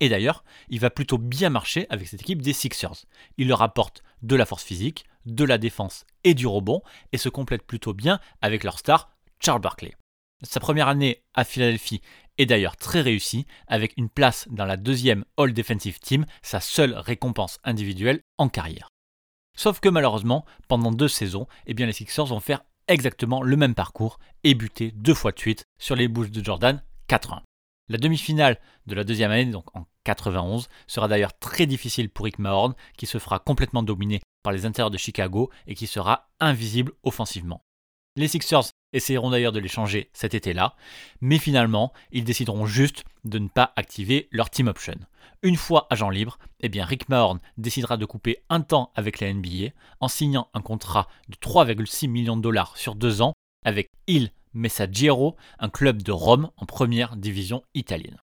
Et 0.00 0.08
d'ailleurs, 0.08 0.42
il 0.70 0.80
va 0.80 0.90
plutôt 0.90 1.18
bien 1.18 1.50
marcher 1.50 1.86
avec 1.90 2.08
cette 2.08 2.22
équipe 2.22 2.40
des 2.40 2.54
Sixers. 2.54 3.04
Il 3.36 3.48
leur 3.48 3.62
apporte 3.62 4.02
de 4.22 4.34
la 4.34 4.46
force 4.46 4.64
physique, 4.64 5.04
de 5.26 5.44
la 5.44 5.58
défense 5.58 6.06
et 6.24 6.34
du 6.34 6.46
rebond, 6.46 6.82
et 7.12 7.18
se 7.18 7.28
complète 7.28 7.66
plutôt 7.66 7.92
bien 7.92 8.18
avec 8.40 8.64
leur 8.64 8.78
star 8.78 9.10
Charles 9.38 9.60
Barkley. 9.60 9.94
Sa 10.42 10.58
première 10.58 10.88
année 10.88 11.22
à 11.34 11.44
Philadelphie 11.44 12.00
est 12.40 12.46
d'ailleurs 12.46 12.76
très 12.76 13.02
réussie, 13.02 13.46
avec 13.66 13.92
une 13.98 14.08
place 14.08 14.48
dans 14.50 14.64
la 14.64 14.78
deuxième 14.78 15.24
All 15.36 15.52
Defensive 15.52 15.98
Team, 16.00 16.24
sa 16.42 16.60
seule 16.60 16.94
récompense 16.94 17.58
individuelle 17.64 18.22
en 18.38 18.48
carrière. 18.48 18.88
Sauf 19.56 19.80
que 19.80 19.90
malheureusement, 19.90 20.46
pendant 20.66 20.90
deux 20.90 21.08
saisons, 21.08 21.46
eh 21.66 21.74
bien 21.74 21.86
les 21.86 21.92
Sixers 21.92 22.24
vont 22.24 22.40
faire 22.40 22.64
exactement 22.88 23.42
le 23.42 23.56
même 23.56 23.74
parcours 23.74 24.18
et 24.42 24.54
buter 24.54 24.90
deux 24.92 25.14
fois 25.14 25.32
de 25.32 25.38
suite 25.38 25.64
sur 25.78 25.96
les 25.96 26.08
Bulls 26.08 26.30
de 26.30 26.42
Jordan 26.42 26.82
4-1. 27.08 27.40
La 27.88 27.98
demi-finale 27.98 28.58
de 28.86 28.94
la 28.94 29.04
deuxième 29.04 29.32
année, 29.32 29.44
donc 29.46 29.76
en 29.76 29.86
91, 30.04 30.68
sera 30.86 31.08
d'ailleurs 31.08 31.38
très 31.38 31.66
difficile 31.66 32.08
pour 32.08 32.24
Rick 32.24 32.38
Mahorn, 32.38 32.74
qui 32.96 33.06
se 33.06 33.18
fera 33.18 33.38
complètement 33.38 33.82
dominer 33.82 34.20
par 34.42 34.52
les 34.52 34.64
intérieurs 34.64 34.90
de 34.90 34.96
Chicago 34.96 35.50
et 35.66 35.74
qui 35.74 35.86
sera 35.86 36.30
invisible 36.40 36.92
offensivement. 37.02 37.62
Les 38.16 38.28
Sixers 38.28 38.69
essayeront 38.92 39.30
d'ailleurs 39.30 39.52
de 39.52 39.60
les 39.60 39.68
changer 39.68 40.10
cet 40.12 40.34
été-là, 40.34 40.74
mais 41.20 41.38
finalement, 41.38 41.92
ils 42.12 42.24
décideront 42.24 42.66
juste 42.66 43.04
de 43.24 43.38
ne 43.38 43.48
pas 43.48 43.72
activer 43.76 44.28
leur 44.32 44.50
team 44.50 44.68
option. 44.68 44.96
Une 45.42 45.56
fois 45.56 45.86
agent 45.90 46.10
libre, 46.10 46.38
eh 46.60 46.70
Rick 46.82 47.08
Mahorn 47.08 47.38
décidera 47.56 47.96
de 47.96 48.04
couper 48.04 48.42
un 48.50 48.60
temps 48.60 48.92
avec 48.94 49.20
la 49.20 49.32
NBA 49.32 49.70
en 50.00 50.08
signant 50.08 50.48
un 50.52 50.60
contrat 50.60 51.08
de 51.28 51.36
3,6 51.36 52.08
millions 52.08 52.36
de 52.36 52.42
dollars 52.42 52.76
sur 52.76 52.94
deux 52.94 53.22
ans 53.22 53.32
avec 53.64 53.88
Il 54.06 54.30
Messaggero, 54.52 55.36
un 55.58 55.68
club 55.68 56.02
de 56.02 56.12
Rome 56.12 56.50
en 56.56 56.66
première 56.66 57.16
division 57.16 57.62
italienne. 57.74 58.18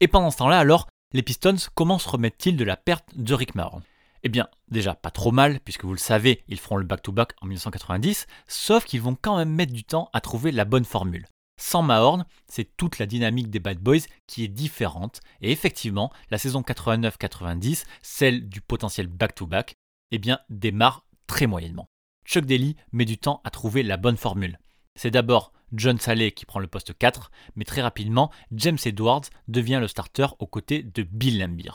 Et 0.00 0.08
pendant 0.08 0.30
ce 0.30 0.38
temps-là, 0.38 0.58
alors, 0.58 0.88
les 1.12 1.22
Pistons, 1.22 1.56
comment 1.74 1.98
se 1.98 2.08
remettent-ils 2.08 2.56
de 2.56 2.64
la 2.64 2.76
perte 2.76 3.08
de 3.16 3.34
Rick 3.34 3.54
Mahorn? 3.54 3.82
Eh 4.22 4.28
bien, 4.28 4.48
déjà 4.68 4.94
pas 4.94 5.10
trop 5.10 5.32
mal, 5.32 5.60
puisque 5.60 5.84
vous 5.84 5.92
le 5.92 5.98
savez, 5.98 6.42
ils 6.48 6.58
feront 6.58 6.76
le 6.76 6.84
back-to-back 6.84 7.32
en 7.40 7.46
1990, 7.46 8.26
sauf 8.46 8.84
qu'ils 8.84 9.00
vont 9.00 9.16
quand 9.20 9.36
même 9.36 9.54
mettre 9.54 9.72
du 9.72 9.84
temps 9.84 10.10
à 10.12 10.20
trouver 10.20 10.52
la 10.52 10.64
bonne 10.64 10.84
formule. 10.84 11.26
Sans 11.60 11.82
Mahorn, 11.82 12.24
c'est 12.48 12.76
toute 12.76 12.98
la 12.98 13.06
dynamique 13.06 13.50
des 13.50 13.60
Bad 13.60 13.78
Boys 13.78 14.06
qui 14.26 14.44
est 14.44 14.48
différente, 14.48 15.20
et 15.42 15.52
effectivement, 15.52 16.10
la 16.30 16.38
saison 16.38 16.62
89-90, 16.62 17.84
celle 18.02 18.48
du 18.48 18.60
potentiel 18.60 19.08
back-to-back, 19.08 19.74
eh 20.10 20.18
bien, 20.18 20.40
démarre 20.48 21.04
très 21.26 21.46
moyennement. 21.46 21.86
Chuck 22.24 22.46
Daly 22.46 22.76
met 22.92 23.04
du 23.04 23.18
temps 23.18 23.40
à 23.44 23.50
trouver 23.50 23.82
la 23.82 23.96
bonne 23.96 24.16
formule. 24.16 24.58
C'est 24.96 25.10
d'abord 25.10 25.52
John 25.72 25.98
Saleh 25.98 26.32
qui 26.32 26.46
prend 26.46 26.60
le 26.60 26.66
poste 26.66 26.96
4, 26.96 27.30
mais 27.56 27.64
très 27.64 27.82
rapidement, 27.82 28.30
James 28.52 28.78
Edwards 28.84 29.24
devient 29.48 29.78
le 29.80 29.88
starter 29.88 30.26
aux 30.38 30.46
côtés 30.46 30.82
de 30.82 31.02
Bill 31.02 31.38
Lambier. 31.38 31.70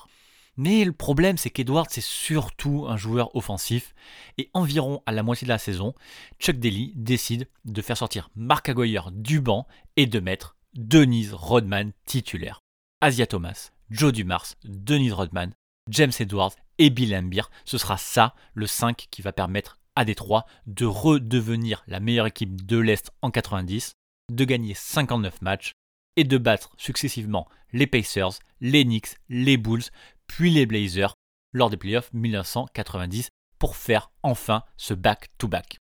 Mais 0.57 0.85
le 0.85 0.93
problème, 0.93 1.37
c'est 1.37 1.49
qu'Edwards, 1.49 1.87
c'est 1.89 2.01
surtout 2.01 2.85
un 2.87 2.97
joueur 2.97 3.35
offensif. 3.35 3.93
Et 4.37 4.49
environ 4.53 5.01
à 5.05 5.11
la 5.11 5.23
moitié 5.23 5.45
de 5.45 5.49
la 5.49 5.57
saison, 5.57 5.93
Chuck 6.39 6.57
Daly 6.57 6.93
décide 6.95 7.47
de 7.65 7.81
faire 7.81 7.97
sortir 7.97 8.29
Mark 8.35 8.69
Aguirre 8.69 9.11
du 9.11 9.41
banc 9.41 9.67
et 9.97 10.05
de 10.05 10.19
mettre 10.19 10.55
Denise 10.73 11.33
Rodman 11.33 11.91
titulaire. 12.05 12.61
Asia 13.01 13.27
Thomas, 13.27 13.71
Joe 13.89 14.13
Dumars, 14.13 14.55
Denise 14.63 15.13
Rodman, 15.13 15.53
James 15.89 16.11
Edwards 16.19 16.53
et 16.77 16.89
Bill 16.89 17.11
Lambier, 17.11 17.43
ce 17.65 17.77
sera 17.77 17.97
ça 17.97 18.33
le 18.53 18.65
5 18.65 19.07
qui 19.11 19.21
va 19.21 19.31
permettre 19.31 19.77
à 19.95 20.05
Détroit 20.05 20.45
de 20.67 20.85
redevenir 20.85 21.83
la 21.87 21.99
meilleure 21.99 22.27
équipe 22.27 22.65
de 22.65 22.77
l'Est 22.77 23.11
en 23.21 23.31
90, 23.31 23.93
de 24.31 24.43
gagner 24.43 24.73
59 24.73 25.41
matchs 25.41 25.71
et 26.17 26.23
de 26.23 26.37
battre 26.37 26.71
successivement 26.77 27.47
les 27.71 27.87
Pacers, 27.87 28.39
les 28.61 28.85
Knicks, 28.85 29.17
les 29.29 29.57
Bulls, 29.57 29.83
puis 30.27 30.49
les 30.51 30.65
Blazers 30.65 31.13
lors 31.53 31.69
des 31.69 31.77
playoffs 31.77 32.11
1990 32.13 33.29
pour 33.59 33.75
faire 33.75 34.11
enfin 34.23 34.63
ce 34.77 34.93
back-to-back. 34.93 35.77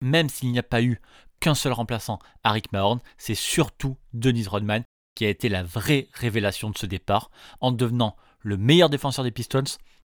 Même 0.00 0.28
s'il 0.28 0.50
n'y 0.50 0.58
a 0.58 0.64
pas 0.64 0.82
eu 0.82 1.00
qu'un 1.40 1.54
seul 1.54 1.72
remplaçant 1.72 2.18
à 2.44 2.52
Rick 2.52 2.72
Mahorn, 2.72 3.00
c'est 3.18 3.34
surtout 3.34 3.96
Denise 4.12 4.48
Rodman 4.48 4.84
qui 5.14 5.26
a 5.26 5.28
été 5.28 5.48
la 5.48 5.62
vraie 5.62 6.08
révélation 6.12 6.70
de 6.70 6.78
ce 6.78 6.86
départ 6.86 7.30
en 7.60 7.72
devenant 7.72 8.16
le 8.40 8.56
meilleur 8.56 8.90
défenseur 8.90 9.24
des 9.24 9.30
Pistons, 9.30 9.62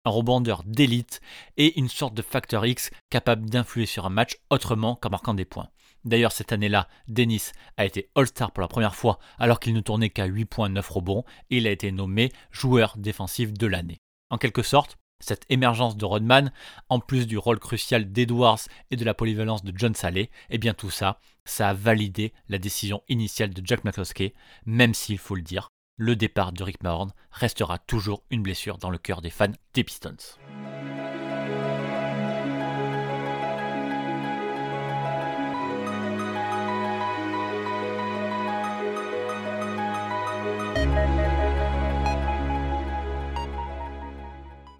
un 0.06 0.10
rebondeur 0.10 0.64
d'élite 0.64 1.22
et 1.58 1.80
une 1.80 1.90
sorte 1.90 2.14
de 2.14 2.22
facteur 2.22 2.66
X 2.66 2.92
capable 3.10 3.50
d'influer 3.50 3.86
sur 3.86 4.06
un 4.06 4.10
match 4.10 4.38
autrement 4.50 4.96
qu'en 4.96 5.10
marquant 5.10 5.34
des 5.34 5.46
points. 5.46 5.70
D'ailleurs, 6.04 6.32
cette 6.32 6.52
année-là, 6.52 6.88
Dennis 7.08 7.52
a 7.78 7.86
été 7.86 8.10
All-Star 8.16 8.52
pour 8.52 8.62
la 8.62 8.68
première 8.68 8.96
fois 8.96 9.20
alors 9.38 9.60
qu'il 9.60 9.74
ne 9.74 9.82
tournait 9.82 10.10
qu'à 10.10 10.26
8 10.26 10.46
points 10.46 10.70
9 10.70 10.90
rebonds 10.90 11.24
et 11.50 11.58
il 11.58 11.68
a 11.68 11.72
été 11.72 11.92
nommé 11.92 12.32
joueur 12.52 12.96
défensif 12.98 13.54
de 13.54 13.68
l'année. 13.68 14.00
En 14.30 14.38
quelque 14.38 14.64
sorte, 14.64 14.98
cette 15.20 15.46
émergence 15.50 15.98
de 15.98 16.06
Rodman, 16.06 16.52
en 16.90 17.00
plus 17.00 17.28
du 17.28 17.38
rôle 17.38 17.60
crucial 17.60 18.12
d'Edwards 18.12 18.62
et 18.90 18.96
de 18.96 19.06
la 19.06 19.14
polyvalence 19.14 19.64
de 19.64 19.74
John 19.76 19.94
Saleh, 19.94 20.32
eh 20.50 20.58
bien 20.58 20.74
tout 20.74 20.90
ça, 20.90 21.20
ça 21.46 21.70
a 21.70 21.74
validé 21.74 22.34
la 22.50 22.58
décision 22.58 23.04
initiale 23.08 23.54
de 23.54 23.62
Jack 23.66 23.84
McCloskey, 23.84 24.34
même 24.66 24.94
s'il 24.94 25.20
faut 25.20 25.36
le 25.36 25.42
dire, 25.42 25.70
le 25.98 26.16
départ 26.16 26.52
de 26.52 26.64
Rick 26.64 26.82
Mahorn 26.84 27.12
restera 27.32 27.78
toujours 27.78 28.24
une 28.32 28.42
blessure 28.42 28.80
dans 28.80 28.90
le 28.90 28.98
cœur 28.98 29.22
des 29.22 29.30
fans 29.30 29.52
des 29.74 29.84
Pistons. 29.84 30.16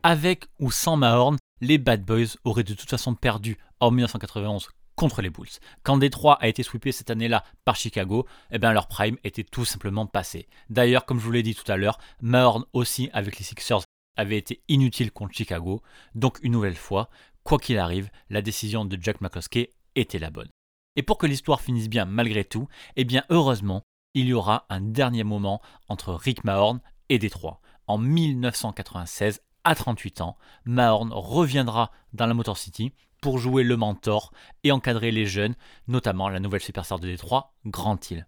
Avec 0.03 0.47
ou 0.57 0.71
sans 0.71 0.97
Mahorn, 0.97 1.37
les 1.61 1.77
Bad 1.77 2.03
Boys 2.03 2.35
auraient 2.43 2.63
de 2.63 2.73
toute 2.73 2.89
façon 2.89 3.13
perdu 3.13 3.59
en 3.79 3.91
1991 3.91 4.69
contre 4.95 5.21
les 5.21 5.29
Bulls. 5.29 5.59
Quand 5.83 5.97
Détroit 5.97 6.39
a 6.41 6.47
été 6.47 6.63
sweepé 6.63 6.91
cette 6.91 7.11
année-là 7.11 7.43
par 7.65 7.75
Chicago, 7.75 8.25
eh 8.49 8.57
bien 8.57 8.73
leur 8.73 8.87
prime 8.87 9.17
était 9.23 9.43
tout 9.43 9.63
simplement 9.63 10.07
passé. 10.07 10.47
D'ailleurs, 10.71 11.05
comme 11.05 11.19
je 11.19 11.25
vous 11.25 11.31
l'ai 11.31 11.43
dit 11.43 11.53
tout 11.53 11.71
à 11.71 11.77
l'heure, 11.77 11.99
Mahorn 12.19 12.65
aussi 12.73 13.11
avec 13.13 13.37
les 13.37 13.45
Sixers 13.45 13.81
avait 14.17 14.39
été 14.39 14.63
inutile 14.69 15.11
contre 15.11 15.35
Chicago. 15.35 15.83
Donc 16.15 16.39
une 16.41 16.53
nouvelle 16.53 16.75
fois, 16.75 17.11
quoi 17.43 17.59
qu'il 17.59 17.77
arrive, 17.77 18.09
la 18.31 18.41
décision 18.41 18.85
de 18.85 18.97
Jack 18.99 19.21
McCloskey 19.21 19.69
était 19.93 20.19
la 20.19 20.31
bonne. 20.31 20.49
Et 20.95 21.03
pour 21.03 21.19
que 21.19 21.27
l'histoire 21.27 21.61
finisse 21.61 21.89
bien 21.89 22.05
malgré 22.05 22.43
tout, 22.43 22.67
eh 22.95 23.03
bien 23.03 23.23
heureusement, 23.29 23.83
il 24.15 24.25
y 24.25 24.33
aura 24.33 24.65
un 24.69 24.81
dernier 24.81 25.23
moment 25.23 25.61
entre 25.89 26.15
Rick 26.15 26.43
Mahorn 26.43 26.81
et 27.09 27.19
Détroit. 27.19 27.61
En 27.85 27.99
1996, 27.99 29.41
à 29.63 29.76
38 29.76 30.21
ans, 30.21 30.38
Mahorn 30.65 31.12
reviendra 31.13 31.91
dans 32.13 32.26
la 32.26 32.34
Motor 32.34 32.58
City 32.58 32.93
pour 33.21 33.38
jouer 33.38 33.63
le 33.63 33.78
mentor 33.78 34.32
et 34.63 34.71
encadrer 34.71 35.12
les 35.12 35.26
jeunes, 35.26 35.56
notamment 35.88 36.30
la 36.30 36.39
nouvelle 36.39 36.62
superstar 36.62 37.00
de 37.00 37.08
Détroit, 37.08 37.54
Grant 37.65 38.00
Hill. 38.10 38.28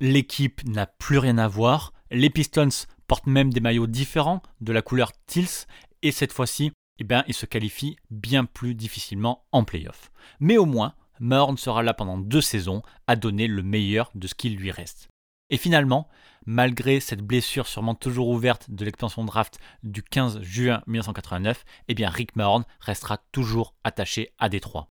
L'équipe 0.00 0.62
n'a 0.64 0.86
plus 0.86 1.18
rien 1.18 1.38
à 1.38 1.48
voir, 1.48 1.92
les 2.10 2.30
Pistons 2.30 2.68
portent 3.08 3.26
même 3.26 3.52
des 3.52 3.60
maillots 3.60 3.88
différents 3.88 4.42
de 4.60 4.72
la 4.72 4.82
couleur 4.82 5.12
Tils 5.26 5.66
et 6.02 6.12
cette 6.12 6.32
fois-ci, 6.32 6.72
eh 7.00 7.04
bien, 7.04 7.24
ils 7.26 7.34
se 7.34 7.46
qualifient 7.46 7.96
bien 8.10 8.44
plus 8.44 8.74
difficilement 8.74 9.44
en 9.50 9.64
playoff. 9.64 10.12
Mais 10.38 10.56
au 10.56 10.66
moins, 10.66 10.94
Mahorn 11.20 11.56
sera 11.56 11.82
là 11.82 11.94
pendant 11.94 12.18
deux 12.18 12.40
saisons 12.40 12.82
à 13.08 13.16
donner 13.16 13.48
le 13.48 13.62
meilleur 13.62 14.10
de 14.14 14.28
ce 14.28 14.34
qu'il 14.34 14.56
lui 14.56 14.70
reste. 14.70 15.08
Et 15.50 15.56
finalement, 15.56 16.08
malgré 16.46 17.00
cette 17.00 17.22
blessure 17.22 17.66
sûrement 17.66 17.94
toujours 17.94 18.28
ouverte 18.28 18.70
de 18.70 18.84
l'expansion 18.84 19.24
draft 19.24 19.58
du 19.82 20.02
15 20.02 20.42
juin 20.42 20.82
1989, 20.86 21.64
eh 21.88 21.94
bien 21.94 22.10
Rick 22.10 22.36
Mahorn 22.36 22.64
restera 22.80 23.18
toujours 23.32 23.74
attaché 23.84 24.32
à 24.38 24.48
Détroit. 24.48 24.88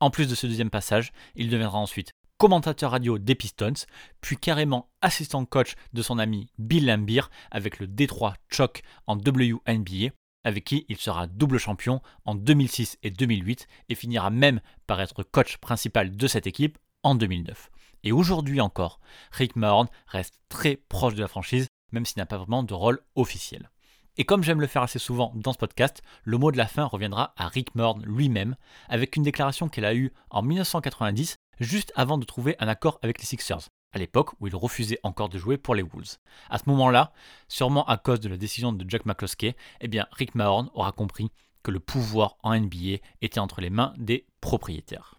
En 0.00 0.10
plus 0.10 0.28
de 0.28 0.34
ce 0.34 0.46
deuxième 0.46 0.70
passage, 0.70 1.12
il 1.34 1.50
deviendra 1.50 1.78
ensuite 1.78 2.12
commentateur 2.38 2.92
radio 2.92 3.18
des 3.18 3.34
Pistons, 3.34 3.84
puis 4.22 4.38
carrément 4.38 4.88
assistant 5.02 5.44
coach 5.44 5.74
de 5.92 6.00
son 6.00 6.18
ami 6.18 6.48
Bill 6.58 6.86
Lambier 6.86 7.20
avec 7.50 7.78
le 7.78 7.86
Détroit 7.86 8.34
Choc 8.48 8.82
en 9.06 9.16
WNBA, 9.16 10.08
avec 10.44 10.64
qui 10.64 10.86
il 10.88 10.96
sera 10.96 11.26
double 11.26 11.58
champion 11.58 12.00
en 12.24 12.34
2006 12.34 12.96
et 13.02 13.10
2008 13.10 13.66
et 13.90 13.94
finira 13.94 14.30
même 14.30 14.62
par 14.86 15.02
être 15.02 15.22
coach 15.22 15.58
principal 15.58 16.16
de 16.16 16.26
cette 16.26 16.46
équipe 16.46 16.78
en 17.02 17.14
2009. 17.14 17.70
Et 18.04 18.12
aujourd'hui 18.12 18.60
encore, 18.60 19.00
Rick 19.32 19.56
Mahorn 19.56 19.88
reste 20.06 20.34
très 20.48 20.76
proche 20.76 21.14
de 21.14 21.20
la 21.20 21.28
franchise, 21.28 21.68
même 21.92 22.06
s'il 22.06 22.18
n'a 22.18 22.26
pas 22.26 22.38
vraiment 22.38 22.62
de 22.62 22.74
rôle 22.74 23.00
officiel. 23.14 23.70
Et 24.16 24.24
comme 24.24 24.42
j'aime 24.42 24.60
le 24.60 24.66
faire 24.66 24.82
assez 24.82 24.98
souvent 24.98 25.32
dans 25.34 25.52
ce 25.52 25.58
podcast, 25.58 26.02
le 26.24 26.36
mot 26.36 26.52
de 26.52 26.58
la 26.58 26.66
fin 26.66 26.84
reviendra 26.84 27.32
à 27.36 27.48
Rick 27.48 27.74
Mahorn 27.74 28.02
lui-même, 28.04 28.56
avec 28.88 29.16
une 29.16 29.22
déclaration 29.22 29.68
qu'il 29.68 29.84
a 29.84 29.94
eue 29.94 30.12
en 30.30 30.42
1990, 30.42 31.36
juste 31.60 31.92
avant 31.94 32.18
de 32.18 32.24
trouver 32.24 32.56
un 32.58 32.68
accord 32.68 32.98
avec 33.02 33.18
les 33.20 33.26
Sixers, 33.26 33.68
à 33.92 33.98
l'époque 33.98 34.32
où 34.40 34.46
il 34.46 34.56
refusait 34.56 34.98
encore 35.04 35.28
de 35.28 35.38
jouer 35.38 35.58
pour 35.58 35.74
les 35.74 35.82
Wolves. 35.82 36.16
À 36.48 36.58
ce 36.58 36.64
moment-là, 36.66 37.12
sûrement 37.48 37.86
à 37.86 37.96
cause 37.96 38.20
de 38.20 38.28
la 38.28 38.36
décision 38.36 38.72
de 38.72 38.88
Jack 38.88 39.06
McCloskey, 39.06 39.56
eh 39.80 39.88
bien 39.88 40.06
Rick 40.12 40.34
Mahorn 40.34 40.70
aura 40.74 40.92
compris 40.92 41.30
que 41.62 41.70
le 41.70 41.80
pouvoir 41.80 42.36
en 42.42 42.58
NBA 42.58 42.98
était 43.20 43.40
entre 43.40 43.60
les 43.60 43.70
mains 43.70 43.94
des 43.96 44.26
propriétaires. 44.40 45.14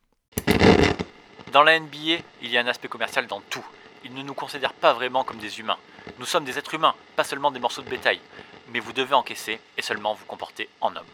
Dans 1.51 1.63
la 1.63 1.77
NBA, 1.77 2.23
il 2.41 2.49
y 2.49 2.57
a 2.57 2.61
un 2.61 2.67
aspect 2.67 2.87
commercial 2.87 3.27
dans 3.27 3.41
tout. 3.49 3.65
Ils 4.05 4.13
ne 4.13 4.23
nous 4.23 4.33
considèrent 4.33 4.73
pas 4.73 4.93
vraiment 4.93 5.25
comme 5.25 5.37
des 5.37 5.59
humains. 5.59 5.77
Nous 6.17 6.25
sommes 6.25 6.45
des 6.45 6.57
êtres 6.57 6.75
humains, 6.75 6.95
pas 7.17 7.25
seulement 7.25 7.51
des 7.51 7.59
morceaux 7.59 7.81
de 7.81 7.89
bétail. 7.89 8.21
Mais 8.71 8.79
vous 8.79 8.93
devez 8.93 9.13
encaisser 9.13 9.59
et 9.77 9.81
seulement 9.81 10.13
vous 10.13 10.23
comporter 10.23 10.69
en 10.79 10.95
homme. 10.95 11.05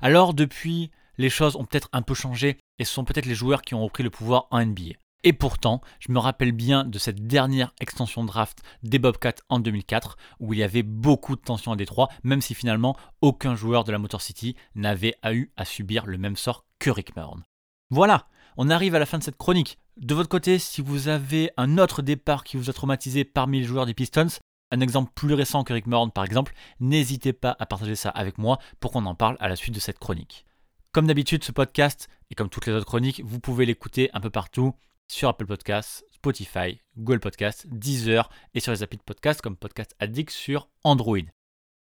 Alors 0.00 0.32
depuis, 0.32 0.90
les 1.18 1.28
choses 1.28 1.56
ont 1.56 1.66
peut-être 1.66 1.90
un 1.92 2.00
peu 2.00 2.14
changé 2.14 2.56
et 2.78 2.86
ce 2.86 2.92
sont 2.94 3.04
peut-être 3.04 3.26
les 3.26 3.34
joueurs 3.34 3.60
qui 3.60 3.74
ont 3.74 3.84
repris 3.84 4.02
le 4.02 4.08
pouvoir 4.08 4.46
en 4.50 4.64
NBA. 4.64 4.94
Et 5.24 5.34
pourtant, 5.34 5.82
je 5.98 6.10
me 6.10 6.18
rappelle 6.18 6.52
bien 6.52 6.84
de 6.84 6.98
cette 6.98 7.26
dernière 7.26 7.74
extension 7.80 8.24
draft 8.24 8.60
des 8.82 8.98
Bobcats 8.98 9.42
en 9.50 9.58
2004, 9.58 10.16
où 10.38 10.54
il 10.54 10.60
y 10.60 10.62
avait 10.62 10.82
beaucoup 10.82 11.36
de 11.36 11.42
tensions 11.42 11.72
à 11.72 11.76
Détroit, 11.76 12.08
même 12.24 12.40
si 12.40 12.54
finalement 12.54 12.96
aucun 13.20 13.54
joueur 13.56 13.84
de 13.84 13.92
la 13.92 13.98
Motor 13.98 14.22
City 14.22 14.56
n'avait 14.74 15.16
eu 15.30 15.50
à 15.58 15.66
subir 15.66 16.06
le 16.06 16.16
même 16.16 16.36
sort 16.36 16.64
que 16.78 16.88
Rick 16.88 17.14
Mahorn. 17.14 17.42
Voilà, 17.90 18.26
on 18.56 18.70
arrive 18.70 18.94
à 18.94 18.98
la 18.98 19.06
fin 19.06 19.18
de 19.18 19.22
cette 19.22 19.36
chronique. 19.36 19.78
De 19.96 20.14
votre 20.14 20.28
côté, 20.28 20.58
si 20.58 20.80
vous 20.82 21.08
avez 21.08 21.50
un 21.56 21.78
autre 21.78 22.02
départ 22.02 22.44
qui 22.44 22.56
vous 22.56 22.70
a 22.70 22.72
traumatisé 22.72 23.24
parmi 23.24 23.60
les 23.60 23.66
joueurs 23.66 23.86
des 23.86 23.94
Pistons, 23.94 24.38
un 24.70 24.80
exemple 24.80 25.12
plus 25.14 25.34
récent 25.34 25.64
que 25.64 25.72
Rick 25.72 25.86
Mahorn 25.86 26.10
par 26.10 26.24
exemple, 26.24 26.54
n'hésitez 26.78 27.32
pas 27.32 27.56
à 27.58 27.66
partager 27.66 27.96
ça 27.96 28.10
avec 28.10 28.38
moi 28.38 28.58
pour 28.78 28.92
qu'on 28.92 29.06
en 29.06 29.14
parle 29.14 29.36
à 29.40 29.48
la 29.48 29.56
suite 29.56 29.74
de 29.74 29.80
cette 29.80 29.98
chronique. 29.98 30.46
Comme 30.92 31.06
d'habitude, 31.06 31.44
ce 31.44 31.52
podcast, 31.52 32.08
et 32.30 32.34
comme 32.34 32.48
toutes 32.48 32.66
les 32.66 32.72
autres 32.72 32.86
chroniques, 32.86 33.22
vous 33.24 33.40
pouvez 33.40 33.66
l'écouter 33.66 34.10
un 34.12 34.20
peu 34.20 34.30
partout 34.30 34.74
sur 35.08 35.28
Apple 35.28 35.46
Podcasts, 35.46 36.04
Spotify, 36.12 36.80
Google 36.96 37.20
Podcasts, 37.20 37.66
Deezer 37.68 38.30
et 38.54 38.60
sur 38.60 38.72
les 38.72 38.82
applis 38.82 38.98
de 38.98 39.02
podcast 39.02 39.40
comme 39.40 39.56
Podcast 39.56 39.94
Addict 39.98 40.30
sur 40.30 40.68
Android. 40.84 41.39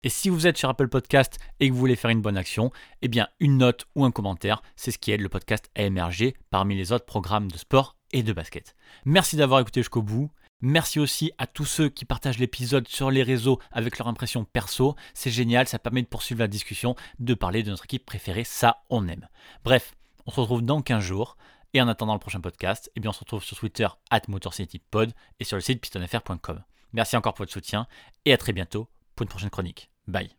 Et 0.04 0.10
si 0.10 0.28
vous 0.28 0.46
êtes 0.46 0.58
sur 0.58 0.68
Apple 0.68 0.88
Podcast 0.88 1.38
et 1.60 1.68
que 1.68 1.72
vous 1.72 1.78
voulez 1.78 1.96
faire 1.96 2.10
une 2.10 2.20
bonne 2.20 2.36
action, 2.36 2.70
eh 3.00 3.08
bien 3.08 3.26
une 3.40 3.56
note 3.56 3.86
ou 3.94 4.04
un 4.04 4.10
commentaire, 4.10 4.62
c'est 4.76 4.90
ce 4.90 4.98
qui 4.98 5.12
aide 5.12 5.22
le 5.22 5.30
podcast 5.30 5.70
à 5.74 5.82
émerger 5.82 6.36
parmi 6.50 6.76
les 6.76 6.92
autres 6.92 7.06
programmes 7.06 7.50
de 7.50 7.56
sport 7.56 7.96
et 8.12 8.22
de 8.22 8.34
basket. 8.34 8.76
Merci 9.06 9.36
d'avoir 9.36 9.60
écouté 9.60 9.80
jusqu'au 9.80 10.02
bout. 10.02 10.30
Merci 10.60 11.00
aussi 11.00 11.32
à 11.38 11.46
tous 11.46 11.64
ceux 11.64 11.88
qui 11.88 12.04
partagent 12.04 12.38
l'épisode 12.38 12.86
sur 12.86 13.10
les 13.10 13.22
réseaux 13.22 13.58
avec 13.72 13.96
leur 13.96 14.06
impression 14.06 14.44
perso. 14.44 14.94
C'est 15.14 15.30
génial, 15.30 15.68
ça 15.68 15.78
permet 15.78 16.02
de 16.02 16.06
poursuivre 16.06 16.40
la 16.40 16.48
discussion, 16.48 16.96
de 17.18 17.32
parler 17.32 17.62
de 17.62 17.70
notre 17.70 17.86
équipe 17.86 18.04
préférée, 18.04 18.44
ça 18.44 18.84
on 18.90 19.08
aime. 19.08 19.26
Bref, 19.64 19.94
on 20.26 20.30
se 20.30 20.40
retrouve 20.40 20.62
dans 20.62 20.82
15 20.82 21.02
jours. 21.02 21.38
Et 21.72 21.80
en 21.80 21.88
attendant 21.88 22.12
le 22.12 22.20
prochain 22.20 22.40
podcast, 22.40 22.90
eh 22.94 23.00
bien 23.00 23.08
on 23.08 23.14
se 23.14 23.20
retrouve 23.20 23.42
sur 23.42 23.56
Twitter 23.56 23.88
at 24.10 24.20
MotorCityPod 24.28 25.12
et 25.40 25.44
sur 25.44 25.56
le 25.56 25.62
site 25.62 25.80
pistonfr.com. 25.80 26.62
Merci 26.92 27.16
encore 27.16 27.32
pour 27.32 27.44
votre 27.44 27.52
soutien 27.52 27.88
et 28.26 28.32
à 28.34 28.36
très 28.36 28.52
bientôt 28.52 28.86
pour 29.16 29.24
une 29.24 29.30
prochaine 29.30 29.50
chronique. 29.50 29.90
Bye. 30.06 30.30